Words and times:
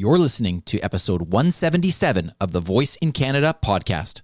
You're 0.00 0.16
listening 0.16 0.62
to 0.66 0.78
episode 0.78 1.22
177 1.22 2.32
of 2.40 2.52
the 2.52 2.60
Voice 2.60 2.94
in 3.00 3.10
Canada 3.10 3.56
podcast. 3.64 4.20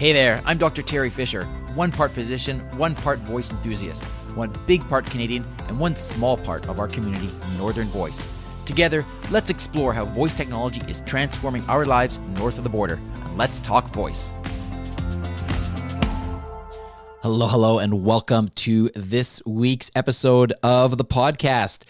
Hey 0.00 0.12
there, 0.12 0.42
I'm 0.44 0.58
Dr. 0.58 0.82
Teri 0.82 1.12
Fisher, 1.12 1.44
one 1.76 1.92
part 1.92 2.10
physician, 2.10 2.58
one 2.76 2.96
part 2.96 3.20
voice 3.20 3.52
enthusiast, 3.52 4.02
one 4.34 4.52
big 4.66 4.82
part 4.88 5.06
Canadian, 5.06 5.44
and 5.68 5.78
one 5.78 5.94
small 5.94 6.36
part 6.36 6.68
of 6.68 6.80
our 6.80 6.88
community, 6.88 7.30
Northern 7.56 7.86
Voice. 7.86 8.41
Together, 8.72 9.04
let's 9.30 9.50
explore 9.50 9.92
how 9.92 10.06
voice 10.06 10.32
technology 10.32 10.80
is 10.88 11.02
transforming 11.04 11.62
our 11.68 11.84
lives 11.84 12.18
north 12.36 12.56
of 12.56 12.64
the 12.64 12.70
border. 12.70 12.98
And 13.16 13.36
let's 13.36 13.60
talk 13.60 13.84
voice. 13.88 14.30
Hello, 17.20 17.48
hello, 17.48 17.80
and 17.80 18.02
welcome 18.02 18.48
to 18.54 18.88
this 18.94 19.42
week's 19.44 19.90
episode 19.94 20.54
of 20.62 20.96
the 20.96 21.04
podcast. 21.04 21.84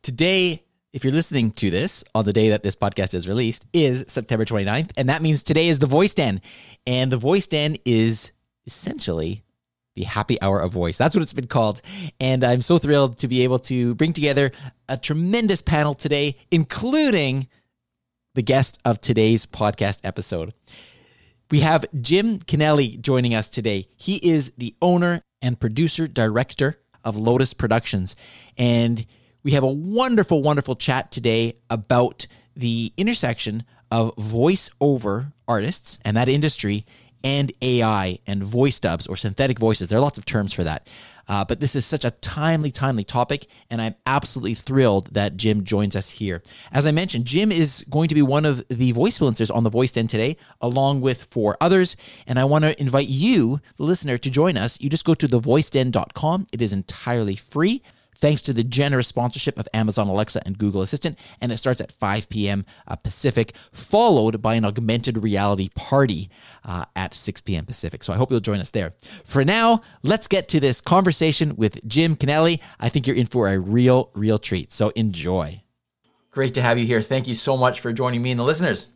Today, 0.00 0.64
if 0.94 1.04
you're 1.04 1.12
listening 1.12 1.50
to 1.50 1.68
this 1.68 2.02
on 2.14 2.24
the 2.24 2.32
day 2.32 2.48
that 2.48 2.62
this 2.62 2.76
podcast 2.76 3.12
is 3.12 3.28
released, 3.28 3.66
is 3.74 4.06
September 4.08 4.46
29th. 4.46 4.90
And 4.96 5.10
that 5.10 5.20
means 5.20 5.42
today 5.42 5.68
is 5.68 5.80
the 5.80 5.86
Voice 5.86 6.14
Den. 6.14 6.40
And 6.86 7.12
the 7.12 7.18
Voice 7.18 7.46
Den 7.46 7.76
is 7.84 8.32
essentially 8.64 9.44
the 9.94 10.04
happy 10.04 10.40
hour 10.40 10.60
of 10.60 10.72
voice. 10.72 10.96
That's 10.96 11.14
what 11.14 11.22
it's 11.22 11.32
been 11.32 11.46
called. 11.46 11.82
And 12.20 12.44
I'm 12.44 12.62
so 12.62 12.78
thrilled 12.78 13.18
to 13.18 13.28
be 13.28 13.42
able 13.42 13.58
to 13.60 13.94
bring 13.94 14.12
together 14.12 14.50
a 14.88 14.96
tremendous 14.96 15.62
panel 15.62 15.94
today, 15.94 16.36
including 16.50 17.48
the 18.34 18.42
guest 18.42 18.78
of 18.84 19.00
today's 19.00 19.44
podcast 19.44 20.00
episode. 20.04 20.54
We 21.50 21.60
have 21.60 21.84
Jim 22.00 22.38
Kennelly 22.38 22.98
joining 22.98 23.34
us 23.34 23.50
today. 23.50 23.88
He 23.96 24.16
is 24.16 24.52
the 24.56 24.74
owner 24.80 25.20
and 25.42 25.60
producer 25.60 26.06
director 26.06 26.80
of 27.04 27.16
Lotas 27.16 27.56
Productions. 27.56 28.16
And 28.56 29.04
we 29.42 29.52
have 29.52 29.62
a 29.62 29.70
wonderful, 29.70 30.42
wonderful 30.42 30.76
chat 30.76 31.10
today 31.10 31.56
about 31.68 32.26
the 32.56 32.92
intersection 32.96 33.64
of 33.90 34.16
voiceover 34.16 35.32
artists 35.46 35.98
and 36.04 36.16
that 36.16 36.28
industry 36.28 36.86
and 37.24 37.52
AI 37.62 38.18
and 38.26 38.42
voice 38.42 38.80
dubs 38.80 39.06
or 39.06 39.16
synthetic 39.16 39.58
voices. 39.58 39.88
There 39.88 39.98
are 39.98 40.02
lots 40.02 40.18
of 40.18 40.24
terms 40.24 40.52
for 40.52 40.64
that. 40.64 40.88
Uh, 41.28 41.44
but 41.44 41.60
this 41.60 41.76
is 41.76 41.86
such 41.86 42.04
a 42.04 42.10
timely, 42.10 42.70
timely 42.70 43.04
topic, 43.04 43.46
and 43.70 43.80
I'm 43.80 43.94
absolutely 44.06 44.54
thrilled 44.54 45.14
that 45.14 45.36
Jim 45.36 45.64
joins 45.64 45.94
us 45.94 46.10
here. 46.10 46.42
As 46.72 46.86
I 46.86 46.90
mentioned, 46.90 47.24
Jim 47.24 47.52
is 47.52 47.84
going 47.88 48.08
to 48.08 48.14
be 48.14 48.22
one 48.22 48.44
of 48.44 48.66
the 48.68 48.92
voice 48.92 49.18
influencers 49.18 49.54
on 49.54 49.62
the 49.62 49.70
Voice 49.70 49.92
Den 49.92 50.06
today, 50.06 50.36
along 50.60 51.00
with 51.00 51.22
four 51.22 51.56
others. 51.60 51.96
And 52.26 52.38
I 52.38 52.44
want 52.44 52.64
to 52.64 52.78
invite 52.80 53.08
you, 53.08 53.60
the 53.76 53.84
listener, 53.84 54.18
to 54.18 54.30
join 54.30 54.56
us. 54.56 54.80
You 54.80 54.90
just 54.90 55.04
go 55.04 55.14
to 55.14 55.28
thevoiceden.com. 55.28 56.46
It 56.52 56.60
is 56.60 56.72
entirely 56.72 57.36
free 57.36 57.82
thanks 58.22 58.40
to 58.40 58.52
the 58.52 58.62
generous 58.62 59.08
sponsorship 59.08 59.58
of 59.58 59.68
Amazon 59.74 60.06
Alexa 60.06 60.40
and 60.46 60.56
Google 60.56 60.80
Assistant. 60.80 61.18
And 61.40 61.50
it 61.50 61.56
starts 61.56 61.80
at 61.80 61.90
5 61.90 62.28
p.m. 62.28 62.64
Uh, 62.86 62.94
Pacific, 62.94 63.52
followed 63.72 64.40
by 64.40 64.54
an 64.54 64.64
augmented 64.64 65.18
reality 65.18 65.70
party 65.74 66.30
uh, 66.64 66.84
at 66.94 67.14
6 67.14 67.40
p.m. 67.40 67.66
Pacific. 67.66 68.04
So 68.04 68.12
I 68.12 68.16
hope 68.16 68.30
you'll 68.30 68.38
join 68.38 68.60
us 68.60 68.70
there. 68.70 68.94
For 69.24 69.44
now, 69.44 69.82
let's 70.04 70.28
get 70.28 70.46
to 70.50 70.60
this 70.60 70.80
conversation 70.80 71.56
with 71.56 71.84
Jim 71.86 72.14
Kennelly. 72.14 72.60
I 72.78 72.88
think 72.88 73.08
you're 73.08 73.16
in 73.16 73.26
for 73.26 73.48
a 73.48 73.58
real, 73.58 74.10
real 74.14 74.38
treat. 74.38 74.72
So 74.72 74.90
enjoy. 74.90 75.64
Great 76.30 76.54
to 76.54 76.62
have 76.62 76.78
you 76.78 76.86
here. 76.86 77.02
Thank 77.02 77.26
you 77.26 77.34
so 77.34 77.56
much 77.56 77.80
for 77.80 77.92
joining 77.92 78.22
me 78.22 78.30
and 78.30 78.38
the 78.38 78.44
listeners. 78.44 78.92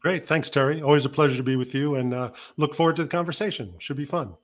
Great. 0.00 0.26
Thanks, 0.26 0.50
Teri. 0.50 0.84
Always 0.84 1.06
a 1.06 1.08
pleasure 1.08 1.38
to 1.38 1.42
be 1.42 1.56
with 1.56 1.74
you 1.74 1.94
and 1.94 2.12
uh, 2.12 2.32
look 2.58 2.74
forward 2.74 2.96
to 2.96 3.04
the 3.04 3.08
conversation. 3.08 3.72
Should 3.78 3.96
be 3.96 4.04
fun. 4.04 4.36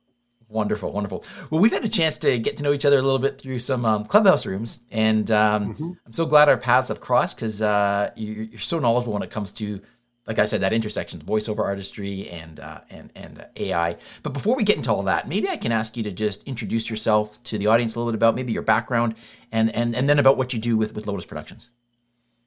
Wonderful, 0.51 0.91
wonderful. 0.91 1.23
Well, 1.49 1.61
we've 1.61 1.71
had 1.71 1.85
a 1.85 1.89
chance 1.89 2.17
to 2.19 2.37
get 2.37 2.57
to 2.57 2.63
know 2.63 2.73
each 2.73 2.83
other 2.83 2.99
a 2.99 3.01
little 3.01 3.19
bit 3.19 3.39
through 3.39 3.59
some 3.59 3.85
um, 3.85 4.03
clubhouse 4.03 4.45
rooms, 4.45 4.79
and 4.91 5.31
um, 5.31 5.73
mm-hmm. 5.73 5.91
I'm 6.05 6.13
so 6.13 6.25
glad 6.25 6.49
our 6.49 6.57
paths 6.57 6.89
have 6.89 6.99
crossed 6.99 7.37
because 7.37 7.61
uh, 7.61 8.11
you're, 8.17 8.43
you're, 8.43 8.59
so 8.59 8.77
knowledgeable 8.77 9.13
when 9.13 9.23
it 9.23 9.29
comes 9.29 9.53
to, 9.53 9.79
like 10.27 10.39
I 10.39 10.45
said, 10.45 10.59
that 10.59 10.73
intersection, 10.73 11.21
voiceover 11.21 11.59
artistry 11.59 12.29
and 12.29 12.59
uh, 12.59 12.81
and 12.89 13.13
and 13.15 13.47
AI. 13.55 13.95
But 14.23 14.33
before 14.33 14.57
we 14.57 14.65
get 14.65 14.75
into 14.75 14.91
all 14.91 15.03
that, 15.03 15.25
maybe 15.25 15.47
I 15.47 15.55
can 15.55 15.71
ask 15.71 15.95
you 15.95 16.03
to 16.03 16.11
just 16.11 16.43
introduce 16.43 16.89
yourself 16.89 17.41
to 17.43 17.57
the 17.57 17.67
audience 17.67 17.95
a 17.95 17.99
little 17.99 18.11
bit 18.11 18.17
about 18.17 18.35
maybe 18.35 18.51
your 18.51 18.61
background 18.61 19.15
and 19.53 19.73
and 19.73 19.95
and 19.95 20.09
then 20.09 20.19
about 20.19 20.35
what 20.35 20.51
you 20.51 20.59
do 20.59 20.75
with 20.75 20.93
with 20.93 21.05
Lotas 21.05 21.25
Productions. 21.25 21.69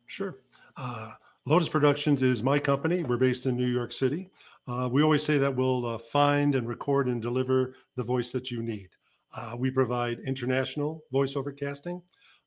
Sure. 0.04 0.36
Uh, 0.76 1.12
Lotas 1.48 1.70
Productions 1.70 2.22
is 2.22 2.42
my 2.42 2.58
company. 2.58 3.02
We're 3.02 3.16
based 3.16 3.46
in 3.46 3.56
New 3.56 3.66
York 3.66 3.92
City. 3.92 4.30
Uh, 4.66 4.88
we 4.90 5.02
always 5.02 5.22
say 5.22 5.36
that 5.36 5.54
we'll 5.54 5.84
uh, 5.84 5.98
find 5.98 6.54
and 6.54 6.66
record 6.66 7.08
and 7.08 7.20
deliver 7.20 7.74
the 7.96 8.02
voice 8.02 8.32
that 8.32 8.50
you 8.50 8.62
need. 8.62 8.88
Uh, 9.36 9.54
we 9.58 9.70
provide 9.70 10.20
international 10.20 11.02
voiceover 11.12 11.56
casting, 11.56 12.00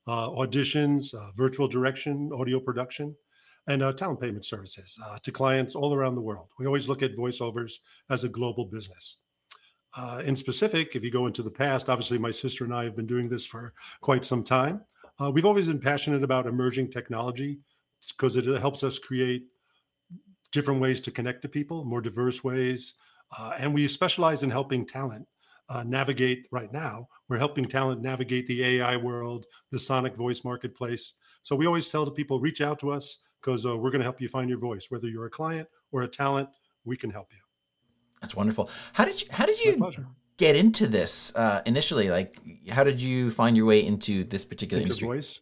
uh, 0.07 0.29
auditions, 0.29 1.13
uh, 1.13 1.31
virtual 1.35 1.67
direction, 1.67 2.31
audio 2.33 2.59
production, 2.59 3.15
and 3.67 3.83
uh, 3.83 3.91
talent 3.91 4.19
payment 4.19 4.45
services 4.45 4.97
to 5.21 5.31
clients 5.31 5.75
all 5.75 5.93
around 5.93 6.15
the 6.15 6.21
world. 6.21 6.47
We 6.57 6.65
always 6.65 6.87
look 6.87 7.03
at 7.03 7.15
voiceovers 7.15 7.73
as 8.09 8.23
a 8.23 8.29
global 8.29 8.65
business. 8.65 9.17
in 10.23 10.35
specific, 10.35 10.95
if 10.95 11.03
you 11.03 11.11
go 11.11 11.27
into 11.27 11.43
the 11.43 11.51
past, 11.51 11.89
obviously 11.89 12.17
my 12.17 12.31
sister 12.31 12.63
and 12.63 12.73
I 12.73 12.85
have 12.85 12.95
been 12.95 13.07
doing 13.07 13.27
this 13.27 13.45
for 13.45 13.73
quite 13.99 14.23
some 14.23 14.43
time. 14.43 14.81
we've 15.33 15.45
always 15.45 15.67
been 15.67 15.79
passionate 15.79 16.23
about 16.23 16.47
emerging 16.47 16.91
technology 16.91 17.59
because 18.15 18.37
it 18.37 18.45
helps 18.61 18.83
us 18.83 18.97
create 18.97 19.47
different 20.51 20.81
ways 20.81 20.99
to 21.01 21.11
connect 21.11 21.41
to 21.41 21.49
people, 21.49 21.83
more 21.83 22.01
diverse 22.01 22.43
ways. 22.43 22.93
Uh, 23.37 23.53
and 23.57 23.73
we 23.73 23.87
specialize 23.87 24.43
in 24.43 24.49
helping 24.49 24.85
talent 24.85 25.27
uh, 25.69 25.83
navigate 25.83 26.47
right 26.51 26.71
now. 26.71 27.07
We're 27.27 27.37
helping 27.37 27.65
talent 27.65 28.01
navigate 28.01 28.47
the 28.47 28.63
AI 28.63 28.95
world, 28.95 29.45
the 29.71 29.79
sonic 29.79 30.15
voice 30.15 30.43
marketplace. 30.43 31.13
So 31.43 31.55
we 31.55 31.65
always 31.65 31.89
tell 31.89 32.05
the 32.05 32.11
people 32.11 32.39
reach 32.39 32.61
out 32.61 32.79
to 32.79 32.91
us 32.91 33.17
because 33.41 33.65
uh, 33.65 33.75
we're 33.77 33.91
going 33.91 33.99
to 33.99 34.05
help 34.05 34.21
you 34.21 34.29
find 34.29 34.49
your 34.49 34.59
voice. 34.59 34.87
Whether 34.89 35.07
you're 35.07 35.25
a 35.25 35.29
client 35.29 35.67
or 35.91 36.03
a 36.03 36.07
talent, 36.07 36.49
we 36.85 36.95
can 36.95 37.09
help 37.09 37.27
you. 37.31 37.39
That's 38.21 38.35
wonderful. 38.35 38.69
How 38.93 39.05
did 39.05 39.21
you, 39.21 39.27
how 39.31 39.45
did 39.45 39.59
you 39.59 39.87
get 40.37 40.55
into 40.55 40.87
this 40.87 41.35
uh, 41.35 41.61
initially? 41.65 42.09
Like, 42.09 42.39
how 42.69 42.83
did 42.83 43.01
you 43.01 43.29
find 43.31 43.55
your 43.55 43.65
way 43.65 43.85
into 43.85 44.23
this 44.23 44.45
particular 44.45 44.81
into 44.81 44.91
industry? 44.91 45.07
Voice. 45.07 45.39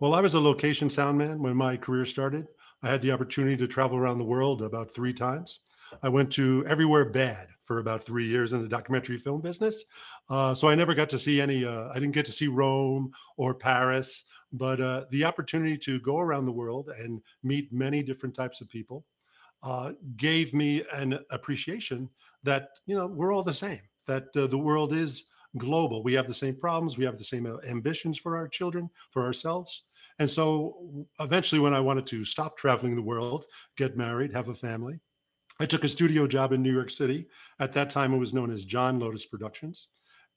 Well, 0.00 0.14
I 0.14 0.20
was 0.20 0.34
a 0.34 0.40
location 0.40 0.90
sound 0.90 1.18
man 1.18 1.42
when 1.42 1.56
my 1.56 1.76
career 1.76 2.04
started. 2.04 2.46
I 2.82 2.88
had 2.88 3.02
the 3.02 3.12
opportunity 3.12 3.56
to 3.58 3.66
travel 3.66 3.98
around 3.98 4.18
the 4.18 4.24
world 4.24 4.62
about 4.62 4.92
three 4.92 5.12
times. 5.12 5.60
I 6.02 6.08
went 6.08 6.30
to 6.32 6.64
everywhere 6.66 7.04
bad 7.04 7.48
for 7.64 7.78
about 7.78 8.02
three 8.02 8.26
years 8.26 8.52
in 8.52 8.62
the 8.62 8.68
documentary 8.68 9.18
film 9.18 9.40
business. 9.40 9.84
Uh, 10.28 10.54
so 10.54 10.68
I 10.68 10.74
never 10.74 10.94
got 10.94 11.08
to 11.10 11.18
see 11.18 11.40
any, 11.40 11.64
uh, 11.64 11.88
I 11.90 11.94
didn't 11.94 12.12
get 12.12 12.26
to 12.26 12.32
see 12.32 12.48
Rome 12.48 13.12
or 13.36 13.54
Paris, 13.54 14.24
but 14.52 14.80
uh, 14.80 15.04
the 15.10 15.24
opportunity 15.24 15.76
to 15.78 16.00
go 16.00 16.18
around 16.18 16.46
the 16.46 16.52
world 16.52 16.90
and 16.98 17.20
meet 17.42 17.72
many 17.72 18.02
different 18.02 18.34
types 18.34 18.60
of 18.60 18.68
people 18.68 19.04
uh, 19.62 19.92
gave 20.16 20.54
me 20.54 20.82
an 20.94 21.18
appreciation 21.30 22.08
that, 22.42 22.70
you 22.86 22.96
know, 22.96 23.06
we're 23.06 23.32
all 23.32 23.42
the 23.42 23.52
same, 23.52 23.80
that 24.06 24.28
uh, 24.36 24.46
the 24.46 24.58
world 24.58 24.92
is 24.92 25.24
global. 25.58 26.02
We 26.02 26.14
have 26.14 26.26
the 26.26 26.34
same 26.34 26.56
problems, 26.56 26.96
we 26.96 27.04
have 27.04 27.18
the 27.18 27.24
same 27.24 27.46
uh, 27.46 27.58
ambitions 27.68 28.16
for 28.18 28.36
our 28.36 28.48
children, 28.48 28.88
for 29.10 29.24
ourselves. 29.24 29.84
And 30.20 30.30
so 30.30 31.06
eventually, 31.18 31.60
when 31.60 31.72
I 31.72 31.80
wanted 31.80 32.06
to 32.08 32.26
stop 32.26 32.56
traveling 32.56 32.94
the 32.94 33.02
world, 33.02 33.46
get 33.78 33.96
married, 33.96 34.32
have 34.34 34.50
a 34.50 34.54
family, 34.54 35.00
I 35.58 35.64
took 35.66 35.82
a 35.82 35.88
studio 35.88 36.26
job 36.26 36.52
in 36.52 36.62
New 36.62 36.72
York 36.72 36.90
City. 36.90 37.26
At 37.58 37.72
that 37.72 37.88
time, 37.88 38.12
it 38.12 38.18
was 38.18 38.34
known 38.34 38.50
as 38.50 38.66
John 38.66 39.00
Lotas 39.00 39.28
Productions. 39.28 39.88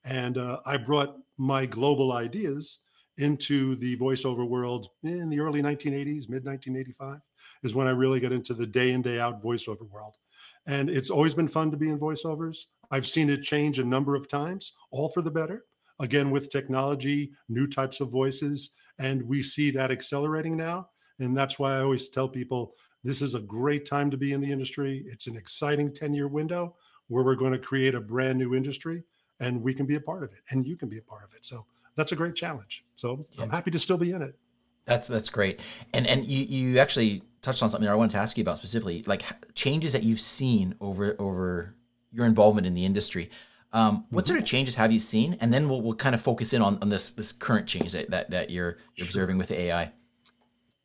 And 0.06 0.38
uh, 0.38 0.62
I 0.66 0.78
brought 0.78 1.18
my 1.38 1.66
global 1.66 2.14
ideas 2.14 2.80
into 3.18 3.76
the 3.76 3.98
voiceover 3.98 4.48
world 4.48 4.88
in 5.04 5.30
the 5.30 5.42
early 5.42 5.62
1980s, 5.62 6.30
mid 6.30 6.46
1985, 6.46 7.20
is 7.64 7.76
when 7.76 7.88
I 7.88 7.92
really 7.92 8.22
got 8.22 8.32
into 8.32 8.54
the 8.54 8.66
day 8.66 8.92
in, 8.92 9.02
day 9.02 9.20
out 9.20 9.44
voiceover 9.44 9.90
world. 9.90 10.16
And 10.66 10.90
it's 10.90 11.10
always 11.10 11.34
been 11.34 11.50
fun 11.50 11.72
to 11.72 11.78
be 11.78 11.90
in 11.90 12.00
voiceovers. 12.00 12.58
I've 12.90 13.08
seen 13.08 13.30
it 13.30 13.42
change 13.42 13.80
a 13.80 13.84
number 13.84 14.16
of 14.16 14.30
times, 14.30 14.72
all 14.92 15.10
for 15.10 15.22
the 15.22 15.32
better. 15.32 15.66
Again, 16.00 16.32
with 16.32 16.50
technology, 16.50 17.32
new 17.50 17.68
types 17.68 18.00
of 18.00 18.10
voices, 18.10 18.72
and 19.00 19.22
we 19.24 19.42
see 19.42 19.72
that 19.72 19.92
accelerating 19.92 20.58
now. 20.58 20.90
And 21.20 21.36
that's 21.36 21.60
why 21.60 21.78
I 21.78 21.82
always 21.82 22.10
tell 22.10 22.28
people 22.28 22.76
this 23.04 23.22
is 23.22 23.36
a 23.36 23.40
great 23.40 23.86
time 23.86 24.10
to 24.12 24.18
be 24.18 24.34
in 24.34 24.42
the 24.42 24.52
industry. 24.52 25.04
It's 25.08 25.28
an 25.28 25.36
exciting 25.36 25.94
10 25.94 26.14
year 26.14 26.28
window 26.28 26.76
where 27.08 27.24
we're 27.24 27.36
going 27.36 27.52
to 27.52 27.60
create 27.60 27.96
a 27.96 28.00
brand 28.00 28.40
new 28.40 28.56
industry 28.56 29.04
and 29.40 29.62
we 29.62 29.74
can 29.74 29.86
be 29.86 29.96
a 29.96 30.02
part 30.02 30.24
of 30.24 30.32
it 30.32 30.40
and 30.50 30.66
you 30.66 30.78
can 30.78 30.90
be 30.90 30.98
a 30.98 31.02
part 31.02 31.24
of 31.24 31.34
it. 31.36 31.44
So 31.46 31.66
that's 31.96 32.12
a 32.12 32.16
great 32.16 32.36
challenge. 32.36 32.86
So 32.96 33.26
yeah. 33.32 33.44
I'm 33.44 33.50
happy 33.50 33.72
to 33.72 33.80
still 33.80 33.98
be 33.98 34.12
in 34.12 34.22
it. 34.22 34.36
That's 34.86 35.08
that's 35.08 35.30
great. 35.30 35.60
And 35.94 36.06
and 36.08 36.26
you 36.26 36.44
you 36.44 36.80
actually 36.80 37.24
touched 37.42 37.64
on 37.64 37.70
something 37.70 37.88
I 37.88 37.96
wanted 37.96 38.12
to 38.14 38.18
ask 38.18 38.38
you 38.38 38.42
about 38.42 38.58
specifically, 38.58 39.04
like 39.06 39.24
changes 39.56 39.94
that 39.94 40.04
you've 40.04 40.20
seen 40.20 40.76
over 40.82 41.16
over 41.20 41.76
your 42.12 42.26
involvement 42.26 42.68
in 42.68 42.74
the 42.74 42.86
industry. 42.86 43.30
Um, 43.74 44.06
what 44.12 44.28
sort 44.28 44.40
of 44.40 44.46
changes 44.46 44.76
have 44.76 44.92
you 44.92 45.00
seen? 45.00 45.36
And 45.42 45.52
then 45.52 45.68
we'll, 45.68 45.82
we'll 45.82 45.96
kind 45.96 46.14
of 46.14 46.22
focus 46.22 46.54
in 46.54 46.62
on, 46.62 46.78
on 46.82 46.90
this 46.90 47.12
this 47.12 47.32
current 47.32 47.68
change 47.68 47.92
that, 47.94 48.10
that, 48.12 48.30
that 48.30 48.50
you're, 48.52 48.78
you're 48.96 49.08
observing 49.08 49.40
with 49.40 49.52
AI. 49.52 49.92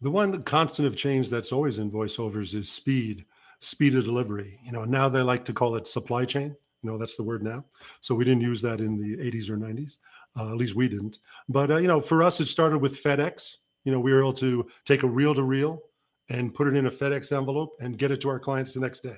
The 0.00 0.11
one 0.11 0.43
constant 0.44 0.87
of 0.87 0.96
change 0.96 1.29
that's 1.29 1.52
always 1.52 1.79
in 1.79 1.90
voiceovers 1.90 2.55
is 2.55 2.70
speed. 2.70 3.26
speed 3.61 3.94
of 3.94 4.05
delivery. 4.05 4.58
You 4.64 4.73
know, 4.73 4.85
now 4.85 5.08
they 5.08 5.20
like 5.20 5.44
to 5.46 5.52
call 5.52 5.75
it 5.75 5.87
supply 5.87 6.25
chain. 6.25 6.56
You 6.82 6.90
know, 6.90 6.99
that's 6.99 7.17
the 7.17 7.25
word 7.25 7.43
now. 7.43 7.64
So 8.00 8.14
we 8.14 8.25
didn't 8.25 8.43
use 8.43 8.62
that 8.62 8.81
in 8.81 8.96
the 8.96 9.17
80s 9.17 9.50
or 9.50 9.56
90s. 9.56 9.96
Uh, 10.38 10.50
at 10.50 10.56
least 10.56 10.76
we 10.76 10.88
didn't. 10.88 11.19
But 11.49 11.70
uh, 11.70 11.76
you 11.79 11.88
know, 11.88 12.00
for 12.00 12.23
us, 12.23 12.40
it 12.40 12.46
started 12.46 12.79
with 12.79 13.02
FedEx. 13.02 13.56
You 13.85 13.93
know, 13.93 14.00
we 14.00 14.12
were 14.12 14.20
able 14.20 14.32
to 14.35 14.67
take 14.85 15.02
a 15.02 15.08
reel 15.08 15.35
to 15.35 15.43
reel 15.43 15.82
and 16.31 16.55
put 16.55 16.69
it 16.69 16.76
in 16.76 16.87
a 16.87 16.90
FedEx 16.90 17.37
envelope 17.37 17.76
and 17.81 17.99
get 17.99 18.11
it 18.11 18.20
to 18.20 18.29
our 18.29 18.38
clients 18.38 18.75
the 18.75 18.81
next 18.81 19.02
day. 19.02 19.17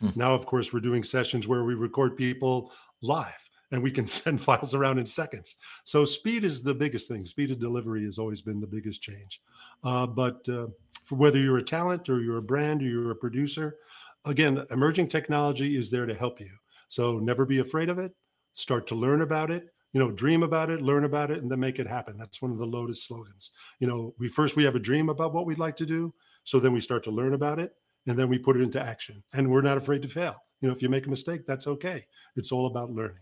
Hmm. 0.00 0.08
Now, 0.16 0.34
of 0.34 0.46
course, 0.46 0.72
we're 0.72 0.80
doing 0.80 1.02
sessions 1.02 1.46
where 1.46 1.64
we 1.64 1.74
record 1.74 2.16
people 2.16 2.72
live 3.04 3.44
and 3.74 3.82
we 3.82 3.90
can 3.90 4.06
send 4.08 4.40
files 4.40 4.74
around 4.74 4.98
in 4.98 5.06
seconds. 5.06 5.56
So 5.84 6.04
speed 6.04 6.44
is 6.44 6.62
the 6.62 6.74
biggest 6.74 7.08
thing. 7.08 7.24
Speed 7.24 7.50
of 7.50 7.58
delivery 7.58 8.04
has 8.04 8.18
always 8.18 8.40
been 8.40 8.60
the 8.60 8.66
biggest 8.66 9.02
change. 9.02 9.42
Uh, 9.82 10.06
but 10.06 10.48
uh, 10.48 10.66
for 11.04 11.16
whether 11.16 11.38
you're 11.38 11.58
a 11.58 11.62
talent 11.62 12.08
or 12.08 12.22
you're 12.22 12.38
a 12.38 12.42
brand 12.42 12.82
or 12.82 12.86
you're 12.86 13.10
a 13.10 13.16
producer, 13.16 13.76
again, 14.24 14.64
emerging 14.70 15.08
technology 15.08 15.76
is 15.76 15.90
there 15.90 16.06
to 16.06 16.14
help 16.14 16.40
you. 16.40 16.50
So 16.88 17.18
never 17.18 17.44
be 17.44 17.58
afraid 17.58 17.88
of 17.88 17.98
it. 17.98 18.12
Start 18.54 18.86
to 18.88 18.94
learn 18.94 19.22
about 19.22 19.50
it. 19.50 19.68
You 19.92 20.00
know, 20.00 20.10
dream 20.10 20.42
about 20.42 20.70
it, 20.70 20.82
learn 20.82 21.04
about 21.04 21.30
it, 21.30 21.40
and 21.40 21.50
then 21.50 21.60
make 21.60 21.78
it 21.78 21.86
happen. 21.86 22.16
That's 22.18 22.42
one 22.42 22.50
of 22.50 22.58
the 22.58 22.66
Lotas 22.66 22.96
slogans. 22.96 23.52
You 23.78 23.86
know, 23.86 24.12
we 24.18 24.28
first 24.28 24.56
we 24.56 24.64
have 24.64 24.74
a 24.74 24.80
dream 24.80 25.08
about 25.08 25.32
what 25.32 25.46
we'd 25.46 25.58
like 25.58 25.76
to 25.76 25.86
do, 25.86 26.12
so 26.42 26.58
then 26.58 26.72
we 26.72 26.80
start 26.80 27.04
to 27.04 27.12
learn 27.12 27.34
about 27.34 27.60
it, 27.60 27.76
and 28.08 28.18
then 28.18 28.28
we 28.28 28.38
put 28.38 28.56
it 28.56 28.62
into 28.62 28.82
action. 28.82 29.22
And 29.34 29.48
we're 29.48 29.62
not 29.62 29.78
afraid 29.78 30.02
to 30.02 30.08
fail. 30.08 30.43
You 30.64 30.70
know, 30.70 30.74
if 30.74 30.80
you 30.80 30.88
make 30.88 31.04
a 31.04 31.10
mistake, 31.10 31.44
that's 31.46 31.66
okay. 31.66 32.06
It's 32.36 32.50
all 32.50 32.64
about 32.64 32.90
learning. 32.90 33.18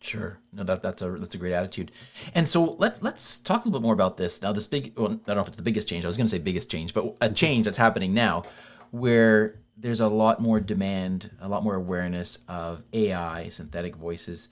Sure. 0.00 0.40
No, 0.52 0.64
that 0.64 0.82
that's 0.82 1.00
a 1.00 1.10
that's 1.12 1.36
a 1.36 1.38
great 1.38 1.52
attitude. 1.52 1.92
And 2.34 2.48
so 2.48 2.72
let's 2.80 3.00
let's 3.04 3.38
talk 3.38 3.64
a 3.64 3.68
little 3.68 3.78
bit 3.78 3.84
more 3.84 3.94
about 3.94 4.16
this 4.16 4.42
now. 4.42 4.50
This 4.50 4.66
big, 4.66 4.92
well, 4.98 5.12
I 5.12 5.14
don't 5.26 5.36
know 5.36 5.42
if 5.42 5.46
it's 5.46 5.56
the 5.56 5.62
biggest 5.62 5.88
change. 5.88 6.04
I 6.04 6.08
was 6.08 6.16
going 6.16 6.26
to 6.26 6.30
say 6.32 6.40
biggest 6.40 6.68
change, 6.68 6.92
but 6.92 7.14
a 7.20 7.30
change 7.30 7.66
that's 7.66 7.76
happening 7.76 8.14
now, 8.14 8.42
where 8.90 9.60
there's 9.76 10.00
a 10.00 10.08
lot 10.08 10.42
more 10.42 10.58
demand, 10.58 11.30
a 11.40 11.48
lot 11.48 11.62
more 11.62 11.76
awareness 11.76 12.40
of 12.48 12.82
AI, 12.92 13.48
synthetic 13.50 13.94
voices. 13.94 14.48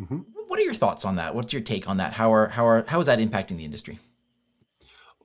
Mm-hmm. 0.00 0.20
What 0.48 0.58
are 0.58 0.62
your 0.62 0.72
thoughts 0.72 1.04
on 1.04 1.16
that? 1.16 1.34
What's 1.34 1.52
your 1.52 1.60
take 1.60 1.86
on 1.86 1.98
that? 1.98 2.14
How 2.14 2.32
are 2.32 2.48
how 2.48 2.66
are 2.66 2.82
how 2.88 2.98
is 2.98 3.08
that 3.08 3.18
impacting 3.18 3.58
the 3.58 3.66
industry? 3.66 3.98